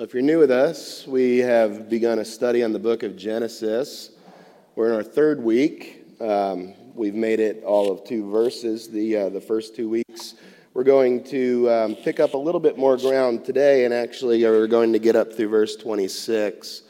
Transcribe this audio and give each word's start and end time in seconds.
If 0.00 0.14
you're 0.14 0.22
new 0.22 0.38
with 0.38 0.52
us, 0.52 1.08
we 1.08 1.38
have 1.38 1.90
begun 1.90 2.20
a 2.20 2.24
study 2.24 2.62
on 2.62 2.72
the 2.72 2.78
book 2.78 3.02
of 3.02 3.16
Genesis. 3.16 4.12
We're 4.76 4.90
in 4.90 4.94
our 4.94 5.02
third 5.02 5.42
week. 5.42 6.06
Um, 6.20 6.74
we've 6.94 7.16
made 7.16 7.40
it 7.40 7.64
all 7.64 7.90
of 7.90 8.04
two 8.04 8.30
verses 8.30 8.88
the, 8.88 9.16
uh, 9.16 9.28
the 9.30 9.40
first 9.40 9.74
two 9.74 9.88
weeks. 9.88 10.34
We're 10.72 10.84
going 10.84 11.24
to 11.24 11.68
um, 11.68 11.94
pick 11.96 12.20
up 12.20 12.34
a 12.34 12.38
little 12.38 12.60
bit 12.60 12.78
more 12.78 12.96
ground 12.96 13.44
today, 13.44 13.86
and 13.86 13.92
actually, 13.92 14.44
we're 14.44 14.68
going 14.68 14.92
to 14.92 15.00
get 15.00 15.16
up 15.16 15.32
through 15.32 15.48
verse 15.48 15.74
26. 15.74 16.82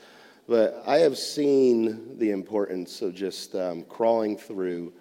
But 0.47 0.83
I 0.87 0.99
have 0.99 1.17
seen 1.17 2.19
the 2.19 2.31
importance 2.31 3.01
of 3.01 3.15
just 3.15 3.55
um, 3.55 3.85
crawling 3.85 4.37
through 4.37 4.93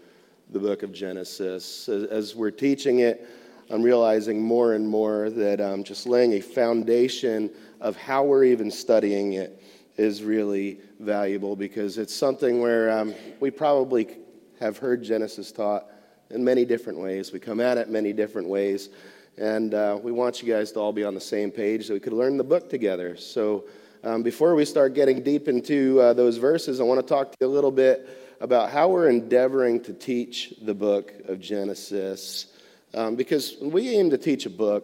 the 0.51 0.59
book 0.59 0.81
of 0.81 0.93
Genesis. 0.93 1.89
As, 1.89 2.05
as, 2.05 2.35
we're 2.37 2.51
teaching 2.51 2.99
it, 2.99 3.27
I'm 3.70 3.84
realizing 3.84 4.41
more 4.41 4.73
and 4.73 4.88
more 4.88 5.29
that 5.29 5.59
um, 5.59 5.84
just 5.84 6.07
laying 6.07 6.34
a 6.34 6.39
foundation 6.39 7.49
of 7.81 7.97
how 7.97 8.23
we're 8.23 8.45
even 8.45 8.71
studying 8.71 9.34
it 9.34 9.62
is 9.98 10.23
really 10.23 10.80
valuable 10.99 11.55
because 11.55 11.98
it's 11.98 12.16
something 12.16 12.62
where 12.62 12.90
um, 12.90 13.13
we 13.40 13.52
probably 13.52 14.07
have 14.59 14.77
heard 14.77 15.03
Genesis 15.03 15.52
taught 15.52 15.85
in 16.30 16.43
many 16.43 16.63
different 16.63 16.99
ways. 16.99 17.34
We 17.34 17.40
come 17.40 17.59
at 17.59 17.77
it 17.77 17.90
many 17.90 18.13
different 18.13 18.48
ways. 18.48 18.90
And 19.38 19.73
uh, 19.73 19.99
we 20.02 20.12
want 20.12 20.41
you 20.41 20.52
guys 20.52 20.71
to 20.71 20.79
all 20.79 20.93
be 20.93 21.04
on 21.04 21.13
the 21.13 21.21
same 21.21 21.52
page 21.52 21.88
so 21.88 21.93
we 21.93 21.99
could 21.99 22.13
learn 22.13 22.38
the 22.38 22.43
book 22.43 22.70
together. 22.70 23.18
So, 23.18 23.65
um, 24.04 24.23
before 24.23 24.55
we 24.55 24.63
start 24.63 24.93
getting 24.93 25.23
deep 25.23 25.48
into 25.48 25.99
uh, 25.99 26.13
those 26.13 26.38
verses, 26.38 26.79
I 26.79 26.84
want 26.84 27.02
to 27.02 27.05
talk 27.05 27.31
to 27.31 27.38
you 27.41 27.48
a 27.48 27.49
little 27.49 27.71
bit 27.71 28.38
about 28.40 28.70
how 28.70 28.88
we're 28.90 29.09
endeavoring 29.09 29.81
to 29.81 29.93
teach 29.93 30.54
the 30.62 30.73
book 30.73 31.12
of 31.27 31.40
Genesis. 31.40 32.45
Um, 32.97 33.15
because 33.15 33.57
we 33.61 33.89
aim 33.89 34.09
to 34.09 34.17
teach 34.17 34.47
a 34.47 34.49
book, 34.49 34.83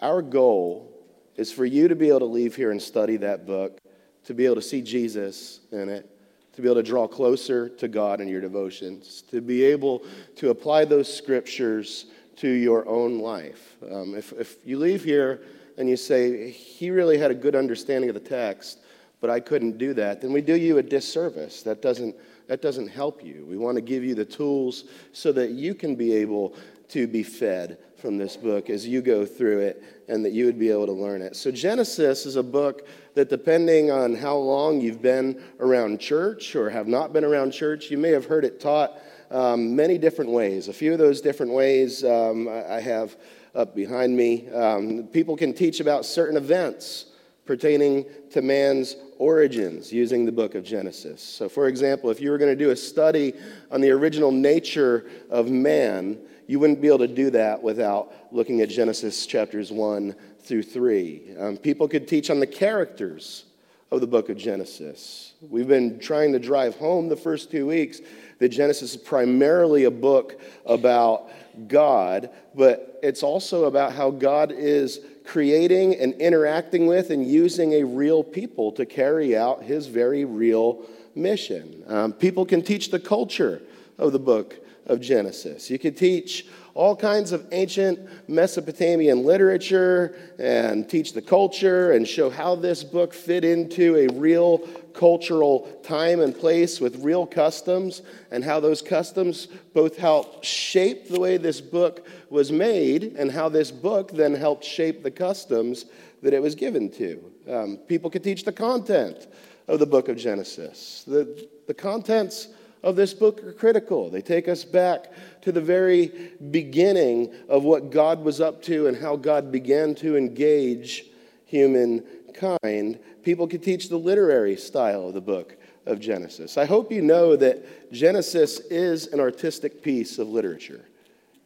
our 0.00 0.22
goal 0.22 0.88
is 1.34 1.50
for 1.50 1.64
you 1.64 1.88
to 1.88 1.96
be 1.96 2.08
able 2.08 2.20
to 2.20 2.24
leave 2.26 2.54
here 2.54 2.70
and 2.70 2.80
study 2.80 3.16
that 3.16 3.46
book, 3.46 3.80
to 4.26 4.32
be 4.32 4.44
able 4.44 4.54
to 4.54 4.62
see 4.62 4.80
Jesus 4.80 5.58
in 5.72 5.88
it, 5.88 6.08
to 6.52 6.62
be 6.62 6.68
able 6.68 6.76
to 6.76 6.84
draw 6.84 7.08
closer 7.08 7.68
to 7.68 7.88
God 7.88 8.20
in 8.20 8.28
your 8.28 8.40
devotions, 8.40 9.22
to 9.22 9.40
be 9.40 9.64
able 9.64 10.04
to 10.36 10.50
apply 10.50 10.84
those 10.84 11.12
scriptures 11.12 12.06
to 12.36 12.48
your 12.48 12.88
own 12.88 13.18
life. 13.18 13.74
Um, 13.90 14.14
if, 14.14 14.32
if 14.34 14.58
you 14.64 14.78
leave 14.78 15.02
here 15.02 15.42
and 15.78 15.88
you 15.88 15.96
say, 15.96 16.48
he 16.48 16.92
really 16.92 17.18
had 17.18 17.32
a 17.32 17.34
good 17.34 17.56
understanding 17.56 18.08
of 18.08 18.14
the 18.14 18.20
text, 18.20 18.78
but 19.20 19.30
I 19.30 19.40
couldn't 19.40 19.78
do 19.78 19.94
that, 19.94 20.20
then 20.20 20.32
we 20.32 20.42
do 20.42 20.54
you 20.54 20.78
a 20.78 20.82
disservice. 20.82 21.62
That 21.62 21.82
doesn't, 21.82 22.14
that 22.46 22.62
doesn't 22.62 22.86
help 22.86 23.24
you. 23.24 23.44
We 23.48 23.56
want 23.56 23.76
to 23.78 23.82
give 23.82 24.04
you 24.04 24.14
the 24.14 24.24
tools 24.24 24.84
so 25.12 25.32
that 25.32 25.50
you 25.50 25.74
can 25.74 25.96
be 25.96 26.12
able 26.14 26.54
to 26.92 27.06
be 27.06 27.22
fed 27.22 27.78
from 27.96 28.18
this 28.18 28.36
book 28.36 28.68
as 28.68 28.86
you 28.86 29.00
go 29.00 29.24
through 29.24 29.60
it 29.60 29.82
and 30.08 30.24
that 30.24 30.32
you 30.32 30.44
would 30.44 30.58
be 30.58 30.70
able 30.70 30.86
to 30.86 30.92
learn 30.92 31.22
it. 31.22 31.36
So, 31.36 31.50
Genesis 31.50 32.26
is 32.26 32.36
a 32.36 32.42
book 32.42 32.86
that, 33.14 33.30
depending 33.30 33.90
on 33.90 34.14
how 34.14 34.36
long 34.36 34.80
you've 34.80 35.00
been 35.00 35.42
around 35.60 36.00
church 36.00 36.54
or 36.54 36.68
have 36.68 36.88
not 36.88 37.12
been 37.12 37.24
around 37.24 37.52
church, 37.52 37.90
you 37.90 37.96
may 37.96 38.10
have 38.10 38.26
heard 38.26 38.44
it 38.44 38.60
taught 38.60 38.98
um, 39.30 39.74
many 39.74 39.96
different 39.96 40.30
ways. 40.30 40.68
A 40.68 40.72
few 40.72 40.92
of 40.92 40.98
those 40.98 41.20
different 41.20 41.52
ways 41.52 42.04
um, 42.04 42.48
I 42.48 42.80
have 42.80 43.16
up 43.54 43.74
behind 43.74 44.14
me. 44.16 44.50
Um, 44.50 45.04
people 45.12 45.36
can 45.36 45.54
teach 45.54 45.80
about 45.80 46.04
certain 46.04 46.36
events 46.36 47.06
pertaining 47.46 48.04
to 48.30 48.42
man's 48.42 48.96
origins 49.18 49.92
using 49.92 50.24
the 50.24 50.32
book 50.32 50.54
of 50.54 50.64
Genesis. 50.64 51.22
So, 51.22 51.48
for 51.48 51.68
example, 51.68 52.10
if 52.10 52.20
you 52.20 52.30
were 52.30 52.38
going 52.38 52.56
to 52.56 52.64
do 52.64 52.70
a 52.70 52.76
study 52.76 53.34
on 53.70 53.80
the 53.80 53.90
original 53.90 54.30
nature 54.30 55.10
of 55.30 55.50
man, 55.50 56.18
you 56.52 56.60
wouldn't 56.60 56.82
be 56.82 56.88
able 56.88 56.98
to 56.98 57.08
do 57.08 57.30
that 57.30 57.62
without 57.62 58.12
looking 58.30 58.60
at 58.60 58.68
Genesis 58.68 59.24
chapters 59.24 59.72
1 59.72 60.14
through 60.40 60.62
3. 60.62 61.36
Um, 61.40 61.56
people 61.56 61.88
could 61.88 62.06
teach 62.06 62.28
on 62.28 62.40
the 62.40 62.46
characters 62.46 63.46
of 63.90 64.02
the 64.02 64.06
book 64.06 64.28
of 64.28 64.36
Genesis. 64.36 65.32
We've 65.40 65.66
been 65.66 65.98
trying 65.98 66.30
to 66.32 66.38
drive 66.38 66.76
home 66.76 67.08
the 67.08 67.16
first 67.16 67.50
two 67.50 67.66
weeks 67.66 68.02
that 68.38 68.50
Genesis 68.50 68.90
is 68.90 68.96
primarily 68.98 69.84
a 69.84 69.90
book 69.90 70.38
about 70.66 71.30
God, 71.68 72.28
but 72.54 73.00
it's 73.02 73.22
also 73.22 73.64
about 73.64 73.94
how 73.94 74.10
God 74.10 74.52
is 74.52 75.00
creating 75.24 75.94
and 75.96 76.12
interacting 76.20 76.86
with 76.86 77.08
and 77.08 77.26
using 77.26 77.72
a 77.72 77.84
real 77.84 78.22
people 78.22 78.72
to 78.72 78.84
carry 78.84 79.34
out 79.34 79.62
his 79.62 79.86
very 79.86 80.26
real 80.26 80.84
mission. 81.14 81.82
Um, 81.86 82.12
people 82.12 82.44
can 82.44 82.60
teach 82.60 82.90
the 82.90 83.00
culture 83.00 83.62
of 83.96 84.12
the 84.12 84.18
book 84.18 84.58
of 84.86 85.00
Genesis. 85.00 85.70
You 85.70 85.78
could 85.78 85.96
teach 85.96 86.46
all 86.74 86.96
kinds 86.96 87.32
of 87.32 87.46
ancient 87.52 87.98
Mesopotamian 88.28 89.24
literature 89.24 90.16
and 90.38 90.88
teach 90.88 91.12
the 91.12 91.20
culture 91.20 91.92
and 91.92 92.08
show 92.08 92.30
how 92.30 92.54
this 92.54 92.82
book 92.82 93.12
fit 93.12 93.44
into 93.44 93.96
a 93.96 94.06
real 94.14 94.58
cultural 94.94 95.68
time 95.82 96.20
and 96.20 96.36
place 96.36 96.80
with 96.80 97.02
real 97.04 97.26
customs 97.26 98.02
and 98.30 98.42
how 98.42 98.60
those 98.60 98.80
customs 98.80 99.48
both 99.74 99.96
help 99.96 100.42
shape 100.44 101.08
the 101.08 101.20
way 101.20 101.36
this 101.36 101.60
book 101.60 102.06
was 102.30 102.50
made 102.50 103.14
and 103.18 103.30
how 103.30 103.48
this 103.48 103.70
book 103.70 104.10
then 104.12 104.34
helped 104.34 104.64
shape 104.64 105.02
the 105.02 105.10
customs 105.10 105.86
that 106.22 106.32
it 106.32 106.40
was 106.40 106.54
given 106.54 106.90
to. 106.90 107.32
Um, 107.50 107.76
people 107.76 108.10
could 108.10 108.24
teach 108.24 108.44
the 108.44 108.52
content 108.52 109.26
of 109.68 109.78
the 109.78 109.86
book 109.86 110.08
of 110.08 110.16
Genesis. 110.16 111.04
The, 111.06 111.48
the 111.66 111.74
contents 111.74 112.48
of 112.82 112.96
this 112.96 113.14
book 113.14 113.42
are 113.44 113.52
critical. 113.52 114.10
They 114.10 114.22
take 114.22 114.48
us 114.48 114.64
back 114.64 115.12
to 115.42 115.52
the 115.52 115.60
very 115.60 116.32
beginning 116.50 117.32
of 117.48 117.62
what 117.62 117.90
God 117.90 118.24
was 118.24 118.40
up 118.40 118.62
to 118.64 118.86
and 118.86 118.96
how 118.96 119.16
God 119.16 119.52
began 119.52 119.94
to 119.96 120.16
engage 120.16 121.04
humankind. 121.46 122.98
People 123.22 123.46
could 123.46 123.62
teach 123.62 123.88
the 123.88 123.96
literary 123.96 124.56
style 124.56 125.08
of 125.08 125.14
the 125.14 125.20
book 125.20 125.56
of 125.86 126.00
Genesis. 126.00 126.58
I 126.58 126.64
hope 126.64 126.90
you 126.90 127.02
know 127.02 127.36
that 127.36 127.92
Genesis 127.92 128.60
is 128.60 129.08
an 129.08 129.20
artistic 129.20 129.82
piece 129.82 130.18
of 130.18 130.28
literature. 130.28 130.84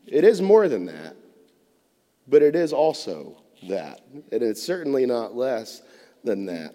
It 0.07 0.25
is 0.25 0.41
more 0.41 0.69
than 0.69 0.87
that, 0.87 1.17
but 2.29 2.43
it 2.43 2.55
is 2.55 2.73
also 2.73 3.43
that. 3.69 4.01
And 4.33 4.43
it's 4.43 4.63
certainly 4.63 5.07
not 5.07 5.35
less 5.35 5.83
than 6.23 6.47
that. 6.47 6.75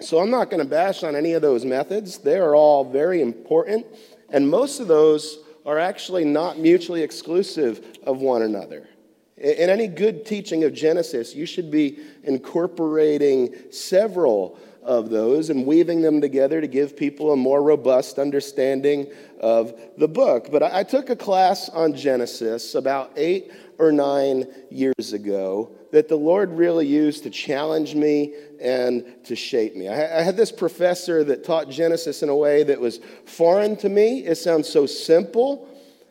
So 0.00 0.20
I'm 0.20 0.30
not 0.30 0.48
going 0.50 0.62
to 0.62 0.68
bash 0.68 1.02
on 1.02 1.16
any 1.16 1.32
of 1.32 1.42
those 1.42 1.64
methods. 1.64 2.18
They 2.18 2.38
are 2.38 2.54
all 2.54 2.84
very 2.84 3.20
important, 3.20 3.86
and 4.30 4.48
most 4.48 4.80
of 4.80 4.86
those 4.86 5.38
are 5.66 5.78
actually 5.78 6.24
not 6.24 6.58
mutually 6.58 7.02
exclusive 7.02 7.98
of 8.04 8.20
one 8.20 8.42
another. 8.42 8.88
In 9.36 9.70
any 9.70 9.86
good 9.86 10.24
teaching 10.24 10.64
of 10.64 10.72
Genesis, 10.72 11.34
you 11.34 11.46
should 11.46 11.70
be 11.70 11.98
incorporating 12.24 13.54
several 13.70 14.58
of 14.82 15.10
those 15.10 15.50
and 15.50 15.66
weaving 15.66 16.00
them 16.00 16.20
together 16.20 16.60
to 16.60 16.66
give 16.66 16.96
people 16.96 17.32
a 17.32 17.36
more 17.36 17.62
robust 17.62 18.18
understanding 18.18 19.06
of 19.40 19.78
the 19.98 20.08
book. 20.08 20.48
But 20.50 20.62
I 20.62 20.82
took 20.82 21.10
a 21.10 21.16
class 21.16 21.68
on 21.68 21.94
Genesis 21.94 22.74
about 22.74 23.12
eight 23.16 23.52
or 23.78 23.92
nine 23.92 24.46
years 24.70 25.12
ago 25.12 25.70
that 25.92 26.08
the 26.08 26.16
Lord 26.16 26.52
really 26.52 26.86
used 26.86 27.22
to 27.22 27.30
challenge 27.30 27.94
me 27.94 28.34
and 28.60 29.24
to 29.24 29.34
shape 29.34 29.74
me. 29.74 29.88
I 29.88 30.22
had 30.22 30.36
this 30.36 30.52
professor 30.52 31.24
that 31.24 31.44
taught 31.44 31.70
Genesis 31.70 32.22
in 32.22 32.28
a 32.28 32.36
way 32.36 32.62
that 32.64 32.80
was 32.80 33.00
foreign 33.24 33.76
to 33.76 33.88
me. 33.88 34.26
It 34.26 34.34
sounds 34.34 34.68
so 34.68 34.84
simple, 34.84 35.68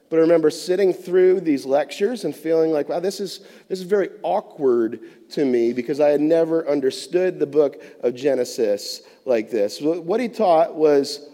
but 0.09 0.17
I 0.17 0.21
remember 0.21 0.49
sitting 0.49 0.93
through 0.93 1.41
these 1.41 1.65
lectures 1.65 2.23
and 2.23 2.35
feeling 2.35 2.71
like, 2.71 2.89
wow, 2.89 2.99
this 2.99 3.19
is, 3.19 3.41
this 3.67 3.79
is 3.79 3.85
very 3.85 4.09
awkward 4.23 5.01
to 5.31 5.45
me 5.45 5.73
because 5.73 5.99
I 5.99 6.09
had 6.09 6.21
never 6.21 6.67
understood 6.67 7.37
the 7.37 7.47
book 7.47 7.81
of 8.01 8.15
Genesis 8.15 9.01
like 9.25 9.51
this. 9.51 9.79
What 9.81 10.19
he 10.19 10.29
taught 10.29 10.73
was 10.73 11.29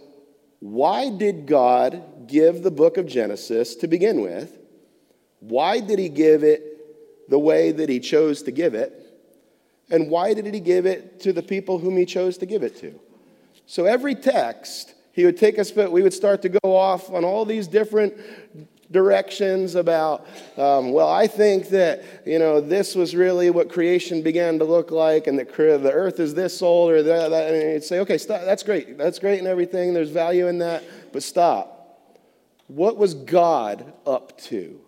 why 0.59 1.09
did 1.09 1.45
God 1.45 2.27
give 2.27 2.63
the 2.63 2.71
book 2.71 2.97
of 2.97 3.05
Genesis 3.05 3.75
to 3.75 3.87
begin 3.87 4.21
with? 4.21 4.62
Why 5.47 5.79
did 5.81 5.99
he 5.99 6.09
give 6.09 6.43
it 6.43 7.29
the 7.29 7.39
way 7.39 7.71
that 7.71 7.89
he 7.89 7.99
chose 7.99 8.43
to 8.43 8.51
give 8.51 8.73
it? 8.73 8.99
And 9.89 10.09
why 10.09 10.33
did 10.33 10.51
he 10.53 10.59
give 10.59 10.85
it 10.85 11.19
to 11.21 11.33
the 11.33 11.43
people 11.43 11.79
whom 11.79 11.97
he 11.97 12.05
chose 12.05 12.37
to 12.37 12.45
give 12.45 12.63
it 12.63 12.77
to? 12.77 12.97
So 13.65 13.85
every 13.85 14.15
text, 14.15 14.93
he 15.11 15.25
would 15.25 15.37
take 15.37 15.59
us, 15.59 15.69
but 15.69 15.91
we 15.91 16.01
would 16.01 16.13
start 16.13 16.41
to 16.43 16.49
go 16.49 16.75
off 16.75 17.09
on 17.09 17.25
all 17.25 17.43
these 17.43 17.67
different 17.67 18.13
directions 18.91 19.75
about, 19.75 20.25
um, 20.57 20.91
well, 20.93 21.09
I 21.09 21.27
think 21.27 21.69
that, 21.69 22.03
you 22.25 22.39
know, 22.39 22.61
this 22.61 22.95
was 22.95 23.13
really 23.15 23.49
what 23.49 23.69
creation 23.69 24.21
began 24.21 24.59
to 24.59 24.65
look 24.65 24.91
like, 24.91 25.27
and 25.27 25.37
that 25.39 25.53
the 25.53 25.91
earth 25.91 26.19
is 26.19 26.33
this 26.33 26.61
old, 26.61 26.91
or 26.91 27.03
that, 27.03 27.29
that 27.29 27.53
and 27.53 27.73
you'd 27.73 27.83
say, 27.83 27.99
okay, 27.99 28.17
stop, 28.17 28.41
that's 28.45 28.63
great. 28.63 28.97
That's 28.97 29.19
great 29.19 29.39
and 29.39 29.47
everything. 29.47 29.93
There's 29.93 30.11
value 30.11 30.47
in 30.47 30.59
that, 30.59 30.83
but 31.11 31.21
stop. 31.21 31.69
What 32.67 32.97
was 32.97 33.13
God 33.13 33.91
up 34.05 34.37
to 34.43 34.79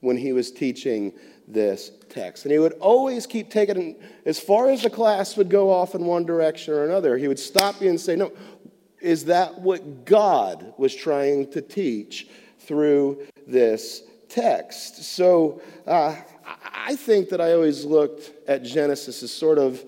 when 0.00 0.16
he 0.16 0.32
was 0.32 0.50
teaching 0.50 1.12
this 1.46 1.90
text. 2.08 2.44
And 2.44 2.52
he 2.52 2.58
would 2.58 2.74
always 2.74 3.26
keep 3.26 3.50
taking, 3.50 3.96
as 4.24 4.38
far 4.38 4.70
as 4.70 4.82
the 4.82 4.90
class 4.90 5.36
would 5.36 5.48
go 5.48 5.70
off 5.70 5.94
in 5.94 6.04
one 6.04 6.24
direction 6.24 6.74
or 6.74 6.84
another, 6.84 7.16
he 7.16 7.28
would 7.28 7.38
stop 7.38 7.80
you 7.80 7.88
and 7.88 8.00
say, 8.00 8.16
No, 8.16 8.32
is 9.00 9.26
that 9.26 9.60
what 9.60 10.04
God 10.04 10.74
was 10.76 10.94
trying 10.94 11.50
to 11.52 11.62
teach 11.62 12.28
through 12.60 13.26
this 13.46 14.02
text? 14.28 15.04
So 15.04 15.62
uh, 15.86 16.16
I 16.64 16.96
think 16.96 17.28
that 17.30 17.40
I 17.40 17.52
always 17.52 17.84
looked 17.84 18.32
at 18.48 18.62
Genesis 18.62 19.22
as 19.22 19.32
sort 19.32 19.58
of 19.58 19.84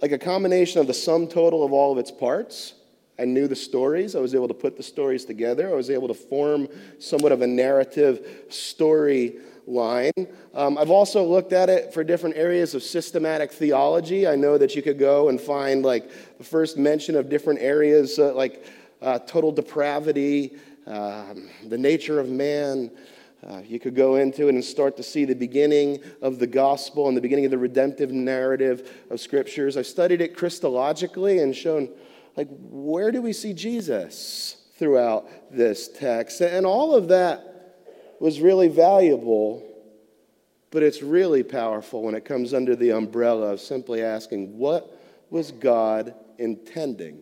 like 0.00 0.12
a 0.12 0.18
combination 0.18 0.80
of 0.80 0.86
the 0.86 0.94
sum 0.94 1.26
total 1.26 1.64
of 1.64 1.72
all 1.72 1.92
of 1.92 1.98
its 1.98 2.10
parts. 2.10 2.74
I 3.18 3.24
knew 3.24 3.48
the 3.48 3.56
stories. 3.56 4.14
I 4.14 4.20
was 4.20 4.34
able 4.34 4.48
to 4.48 4.54
put 4.54 4.76
the 4.76 4.82
stories 4.82 5.24
together. 5.24 5.68
I 5.70 5.74
was 5.74 5.90
able 5.90 6.08
to 6.08 6.14
form 6.14 6.68
somewhat 6.98 7.32
of 7.32 7.42
a 7.42 7.46
narrative 7.46 8.44
story 8.48 9.38
line. 9.66 10.12
Um, 10.54 10.78
I've 10.78 10.90
also 10.90 11.24
looked 11.24 11.52
at 11.52 11.68
it 11.68 11.92
for 11.92 12.02
different 12.02 12.36
areas 12.36 12.74
of 12.74 12.82
systematic 12.82 13.52
theology. 13.52 14.26
I 14.26 14.36
know 14.36 14.56
that 14.56 14.74
you 14.74 14.82
could 14.82 14.98
go 14.98 15.28
and 15.28 15.40
find 15.40 15.84
like 15.84 16.10
the 16.38 16.44
first 16.44 16.78
mention 16.78 17.16
of 17.16 17.28
different 17.28 17.60
areas 17.60 18.18
uh, 18.18 18.32
like 18.34 18.64
uh, 19.02 19.18
total 19.20 19.52
depravity, 19.52 20.56
um, 20.86 21.50
the 21.66 21.78
nature 21.78 22.18
of 22.18 22.28
man. 22.28 22.90
Uh, 23.46 23.60
you 23.64 23.78
could 23.78 23.94
go 23.94 24.16
into 24.16 24.48
it 24.48 24.54
and 24.54 24.64
start 24.64 24.96
to 24.96 25.02
see 25.02 25.24
the 25.24 25.34
beginning 25.34 26.00
of 26.22 26.40
the 26.40 26.46
gospel 26.46 27.06
and 27.06 27.16
the 27.16 27.20
beginning 27.20 27.44
of 27.44 27.52
the 27.52 27.58
redemptive 27.58 28.10
narrative 28.10 29.04
of 29.10 29.20
scriptures. 29.20 29.76
I've 29.76 29.86
studied 29.86 30.20
it 30.20 30.36
Christologically 30.36 31.40
and 31.40 31.54
shown, 31.54 31.88
like, 32.38 32.46
where 32.50 33.10
do 33.10 33.20
we 33.20 33.32
see 33.32 33.52
Jesus 33.52 34.56
throughout 34.76 35.26
this 35.50 35.88
text? 35.88 36.40
And 36.40 36.64
all 36.64 36.94
of 36.94 37.08
that 37.08 37.74
was 38.20 38.40
really 38.40 38.68
valuable, 38.68 39.60
but 40.70 40.84
it's 40.84 41.02
really 41.02 41.42
powerful 41.42 42.00
when 42.04 42.14
it 42.14 42.24
comes 42.24 42.54
under 42.54 42.76
the 42.76 42.90
umbrella 42.90 43.54
of 43.54 43.60
simply 43.60 44.04
asking, 44.04 44.56
what 44.56 44.96
was 45.30 45.50
God 45.50 46.14
intending 46.38 47.18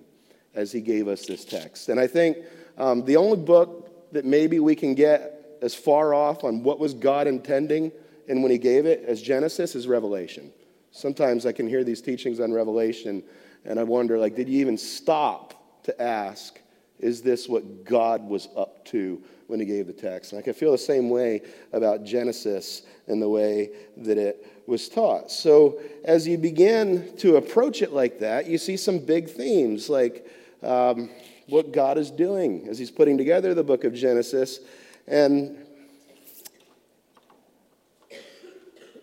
as 0.54 0.70
He 0.70 0.82
gave 0.82 1.08
us 1.08 1.24
this 1.24 1.46
text? 1.46 1.88
And 1.88 1.98
I 1.98 2.06
think 2.06 2.36
um, 2.76 3.02
the 3.06 3.16
only 3.16 3.38
book 3.38 4.12
that 4.12 4.26
maybe 4.26 4.60
we 4.60 4.76
can 4.76 4.94
get 4.94 5.58
as 5.62 5.74
far 5.74 6.12
off 6.12 6.44
on 6.44 6.62
what 6.62 6.78
was 6.78 6.92
God 6.92 7.26
intending 7.26 7.90
and 8.28 8.42
when 8.42 8.52
He 8.52 8.58
gave 8.58 8.84
it 8.84 9.02
as 9.06 9.22
Genesis 9.22 9.74
is 9.74 9.88
Revelation. 9.88 10.52
Sometimes 10.90 11.46
I 11.46 11.52
can 11.52 11.66
hear 11.66 11.84
these 11.84 12.02
teachings 12.02 12.38
on 12.38 12.52
Revelation 12.52 13.22
and 13.66 13.78
I 13.80 13.82
wonder, 13.82 14.18
like, 14.18 14.34
did 14.34 14.48
you 14.48 14.60
even 14.60 14.78
stop 14.78 15.82
to 15.84 16.02
ask, 16.02 16.60
is 16.98 17.22
this 17.22 17.48
what 17.48 17.84
God 17.84 18.26
was 18.26 18.48
up 18.56 18.84
to 18.86 19.22
when 19.48 19.60
He 19.60 19.66
gave 19.66 19.86
the 19.86 19.92
text? 19.92 20.32
And 20.32 20.38
I 20.38 20.42
can 20.42 20.54
feel 20.54 20.72
the 20.72 20.78
same 20.78 21.10
way 21.10 21.42
about 21.72 22.04
Genesis 22.04 22.82
and 23.06 23.20
the 23.20 23.28
way 23.28 23.70
that 23.98 24.18
it 24.18 24.46
was 24.66 24.88
taught. 24.88 25.30
So 25.30 25.80
as 26.04 26.26
you 26.26 26.38
begin 26.38 27.16
to 27.18 27.36
approach 27.36 27.82
it 27.82 27.92
like 27.92 28.20
that, 28.20 28.46
you 28.46 28.58
see 28.58 28.76
some 28.76 28.98
big 28.98 29.28
themes 29.28 29.88
like 29.88 30.26
um, 30.62 31.10
what 31.48 31.72
God 31.72 31.98
is 31.98 32.10
doing 32.10 32.66
as 32.68 32.78
He's 32.78 32.90
putting 32.90 33.18
together 33.18 33.54
the 33.54 33.64
book 33.64 33.84
of 33.84 33.94
Genesis 33.94 34.60
and 35.06 35.56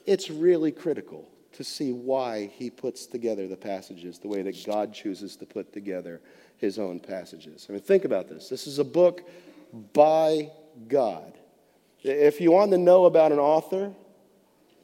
it's 0.06 0.30
really 0.30 0.72
critical 0.72 1.30
to 1.54 1.64
see 1.64 1.92
why 1.92 2.52
he 2.54 2.70
puts 2.70 3.06
together 3.06 3.48
the 3.48 3.58
passages 3.58 4.20
the 4.20 4.28
way 4.28 4.42
that 4.42 4.66
God 4.66 4.94
chooses 4.94 5.36
to 5.38 5.46
put 5.46 5.72
together 5.72 6.22
his 6.58 6.80
own 6.80 7.00
passages. 7.00 7.68
I 7.70 7.74
mean, 7.74 7.82
think 7.82 8.06
about 8.06 8.28
this. 8.28 8.50
This 8.50 8.68
is 8.68 8.80
a 8.80 8.84
book 8.84 9.28
by 9.94 10.52
God. 10.88 11.34
If 12.02 12.42
you 12.42 12.52
want 12.52 12.72
to 12.72 12.78
know 12.78 13.06
about 13.06 13.32
an 13.32 13.40
author, 13.40 13.94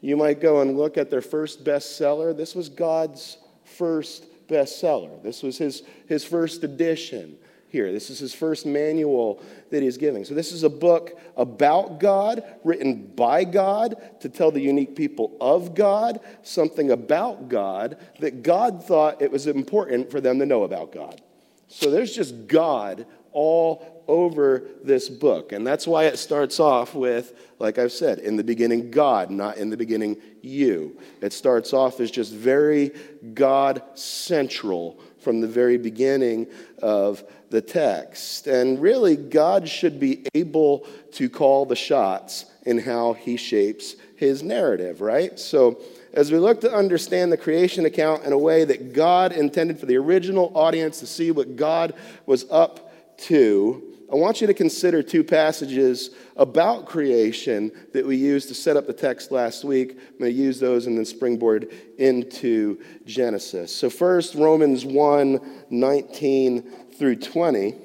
you 0.02 0.16
might 0.16 0.40
go 0.40 0.62
and 0.62 0.78
look 0.78 0.98
at 0.98 1.10
their 1.10 1.22
first 1.22 1.64
bestseller. 1.64 2.36
This 2.36 2.56
was 2.56 2.70
God's 2.70 3.38
first 3.66 4.26
bestseller. 4.48 5.22
This 5.22 5.44
was 5.44 5.58
his, 5.58 5.84
his 6.08 6.24
first 6.24 6.64
edition 6.64 7.38
here. 7.70 7.92
This 7.92 8.10
is 8.10 8.20
his 8.20 8.34
first 8.34 8.66
manual 8.66 9.42
that 9.70 9.82
he's 9.82 9.98
giving. 9.98 10.26
So, 10.26 10.34
this 10.34 10.52
is 10.52 10.64
a 10.64 10.70
book 10.70 11.18
about 11.38 12.00
God, 12.00 12.44
written 12.64 13.06
by 13.16 13.44
God 13.44 13.96
to 14.22 14.30
tell 14.30 14.52
the 14.52 14.62
unique 14.62 14.96
people 14.96 15.38
of 15.40 15.76
God 15.76 16.20
something 16.44 16.92
about 16.92 17.48
God 17.48 17.98
that 18.20 18.44
God 18.44 18.84
thought 18.84 19.22
it 19.22 19.32
was 19.32 19.48
important 19.48 20.12
for 20.12 20.20
them 20.20 20.40
to 20.40 20.46
know 20.46 20.64
about 20.64 20.92
God. 20.92 21.22
So, 21.68 21.92
there's 21.92 22.14
just 22.14 22.48
God 22.48 23.06
all 23.32 24.04
over 24.08 24.64
this 24.84 25.08
book. 25.08 25.52
And 25.52 25.66
that's 25.66 25.86
why 25.86 26.06
it 26.06 26.18
starts 26.18 26.60
off 26.60 26.96
with, 26.96 27.34
like 27.60 27.78
I've 27.78 27.92
said, 27.92 28.18
in 28.18 28.36
the 28.36 28.44
beginning, 28.44 28.90
God, 28.90 29.30
not 29.30 29.58
in 29.58 29.70
the 29.70 29.78
beginning, 29.78 30.18
you. 30.42 31.00
It 31.22 31.32
starts 31.32 31.74
off 31.74 32.00
as 32.00 32.10
just 32.10 32.34
very 32.34 32.92
God 33.36 33.84
central 33.94 35.00
from 35.22 35.42
the 35.42 35.48
very 35.48 35.78
beginning 35.78 36.48
of 36.82 37.24
the 37.50 37.62
text. 37.62 38.48
And 38.48 38.82
really, 38.82 39.16
God 39.16 39.68
should 39.68 40.00
be 40.00 40.26
able 40.34 40.86
to 41.14 41.30
call 41.30 41.66
the 41.66 41.76
shots 41.76 42.46
in 42.66 42.80
how 42.80 43.14
he 43.14 43.38
shapes 43.38 43.96
his 44.16 44.44
narrative, 44.44 45.02
right? 45.02 45.40
So, 45.40 45.82
as 46.14 46.32
we 46.32 46.40
look 46.40 46.62
to 46.62 46.74
understand 46.74 47.32
the 47.32 47.38
creation 47.38 47.86
account 47.86 48.24
in 48.24 48.34
a 48.34 48.38
way 48.38 48.64
that 48.66 48.94
God 48.94 49.32
intended 49.32 49.80
for 49.80 49.86
the 49.86 49.98
original 49.98 50.52
audience 50.56 51.00
to 51.00 51.08
see 51.08 51.30
what 51.30 51.56
God 51.56 51.94
was 52.26 52.46
up 52.50 52.92
to, 53.18 53.89
I 54.12 54.16
want 54.16 54.42
you 54.42 54.48
to 54.48 54.56
consider 54.56 55.04
two 55.04 55.24
passages 55.24 56.10
about 56.36 56.88
creation 56.88 57.72
that 57.94 58.06
we 58.06 58.16
used 58.16 58.48
to 58.48 58.56
set 58.56 58.76
up 58.76 58.88
the 58.88 58.94
text 58.94 59.32
last 59.32 59.64
week. 59.64 59.92
I'm 59.92 60.20
going 60.20 60.32
to 60.32 60.38
use 60.38 60.60
those 60.60 60.88
and 60.88 60.98
then 60.98 61.06
springboard 61.06 61.72
into 62.00 62.82
Genesis. 63.06 63.76
So, 63.76 63.88
first, 63.90 64.34
Romans 64.34 64.84
1 64.84 65.66
19 65.70 66.72
through 66.98 67.18
20. 67.18 67.76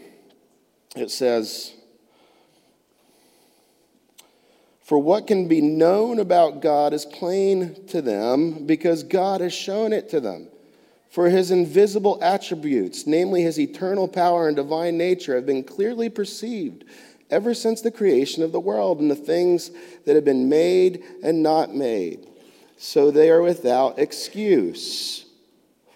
It 0.97 1.11
says, 1.11 1.75
For 4.82 4.99
what 4.99 5.27
can 5.27 5.47
be 5.47 5.61
known 5.61 6.20
about 6.20 6.62
God 6.62 6.94
is 6.94 7.05
plain 7.05 7.87
to 7.88 8.00
them 8.00 8.65
because 8.65 9.03
God 9.03 9.43
has 9.43 9.53
shown 9.53 9.93
it 9.93 10.09
to 10.11 10.20
them. 10.20 10.49
For 11.14 11.31
his 11.31 11.52
invisible 11.52 12.19
attributes, 12.20 13.06
namely 13.06 13.43
his 13.43 13.56
eternal 13.56 14.08
power 14.08 14.49
and 14.49 14.56
divine 14.56 14.99
nature, 14.99 15.37
have 15.37 15.46
been 15.46 15.62
clearly 15.62 16.08
perceived 16.08 16.82
ever 17.31 17.55
since 17.55 17.81
the 17.81 17.93
creation 17.93 18.43
of 18.43 18.50
the 18.50 18.58
world 18.58 18.99
and 18.99 19.08
the 19.08 19.14
things 19.14 19.70
that 20.06 20.16
have 20.16 20.25
been 20.25 20.49
made 20.49 21.05
and 21.22 21.40
not 21.40 21.72
made. 21.72 22.26
So 22.78 23.12
they 23.12 23.31
are 23.31 23.43
without 23.43 23.96
excuse. 23.96 25.26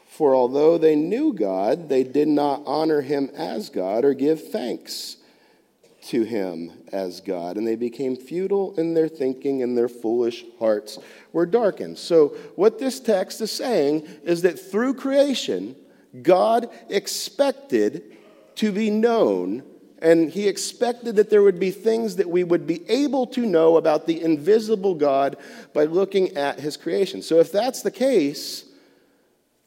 For 0.06 0.36
although 0.36 0.78
they 0.78 0.94
knew 0.94 1.32
God, 1.32 1.88
they 1.88 2.04
did 2.04 2.28
not 2.28 2.62
honor 2.64 3.00
him 3.00 3.28
as 3.34 3.70
God 3.70 4.04
or 4.04 4.14
give 4.14 4.52
thanks 4.52 5.16
to 6.08 6.22
him 6.22 6.72
as 6.90 7.20
God. 7.20 7.56
And 7.56 7.66
they 7.66 7.76
became 7.76 8.16
futile 8.16 8.74
in 8.78 8.94
their 8.94 9.08
thinking, 9.08 9.62
and 9.62 9.76
their 9.76 9.88
foolish 9.88 10.44
hearts 10.58 10.98
were 11.32 11.46
darkened. 11.46 11.98
So, 11.98 12.28
what 12.56 12.78
this 12.78 12.98
text 13.00 13.40
is 13.40 13.52
saying 13.52 14.06
is 14.24 14.42
that 14.42 14.58
through 14.58 14.94
creation, 14.94 15.76
God 16.22 16.70
expected 16.88 18.16
to 18.56 18.72
be 18.72 18.90
known, 18.90 19.62
and 20.00 20.30
he 20.30 20.48
expected 20.48 21.16
that 21.16 21.28
there 21.28 21.42
would 21.42 21.60
be 21.60 21.70
things 21.70 22.16
that 22.16 22.28
we 22.28 22.42
would 22.42 22.66
be 22.66 22.88
able 22.88 23.26
to 23.28 23.44
know 23.44 23.76
about 23.76 24.06
the 24.06 24.22
invisible 24.22 24.94
God 24.94 25.36
by 25.74 25.84
looking 25.84 26.36
at 26.36 26.58
his 26.58 26.76
creation. 26.76 27.20
So, 27.20 27.38
if 27.38 27.52
that's 27.52 27.82
the 27.82 27.90
case, 27.90 28.64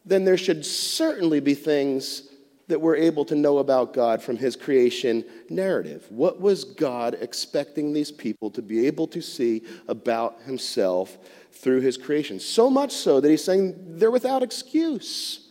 then 0.05 0.25
there 0.25 0.38
should 0.38 0.65
certainly 0.65 1.39
be 1.39 1.53
things 1.53 2.30
that 2.71 2.79
we're 2.79 2.95
able 2.95 3.25
to 3.25 3.35
know 3.35 3.57
about 3.57 3.93
God 3.93 4.21
from 4.21 4.37
his 4.37 4.55
creation 4.55 5.25
narrative. 5.49 6.05
What 6.09 6.39
was 6.39 6.63
God 6.63 7.17
expecting 7.19 7.91
these 7.91 8.11
people 8.11 8.49
to 8.51 8.61
be 8.61 8.87
able 8.87 9.07
to 9.07 9.21
see 9.21 9.63
about 9.89 10.41
himself 10.45 11.17
through 11.51 11.81
his 11.81 11.97
creation? 11.97 12.39
So 12.39 12.69
much 12.69 12.93
so 12.93 13.19
that 13.19 13.29
he's 13.29 13.43
saying 13.43 13.75
they're 13.97 14.09
without 14.09 14.41
excuse 14.41 15.49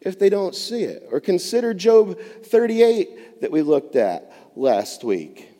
if 0.00 0.18
they 0.18 0.30
don't 0.30 0.54
see 0.54 0.84
it. 0.84 1.06
Or 1.12 1.20
consider 1.20 1.74
Job 1.74 2.18
38 2.18 3.42
that 3.42 3.50
we 3.50 3.60
looked 3.60 3.94
at 3.94 4.32
last 4.56 5.04
week. 5.04 5.50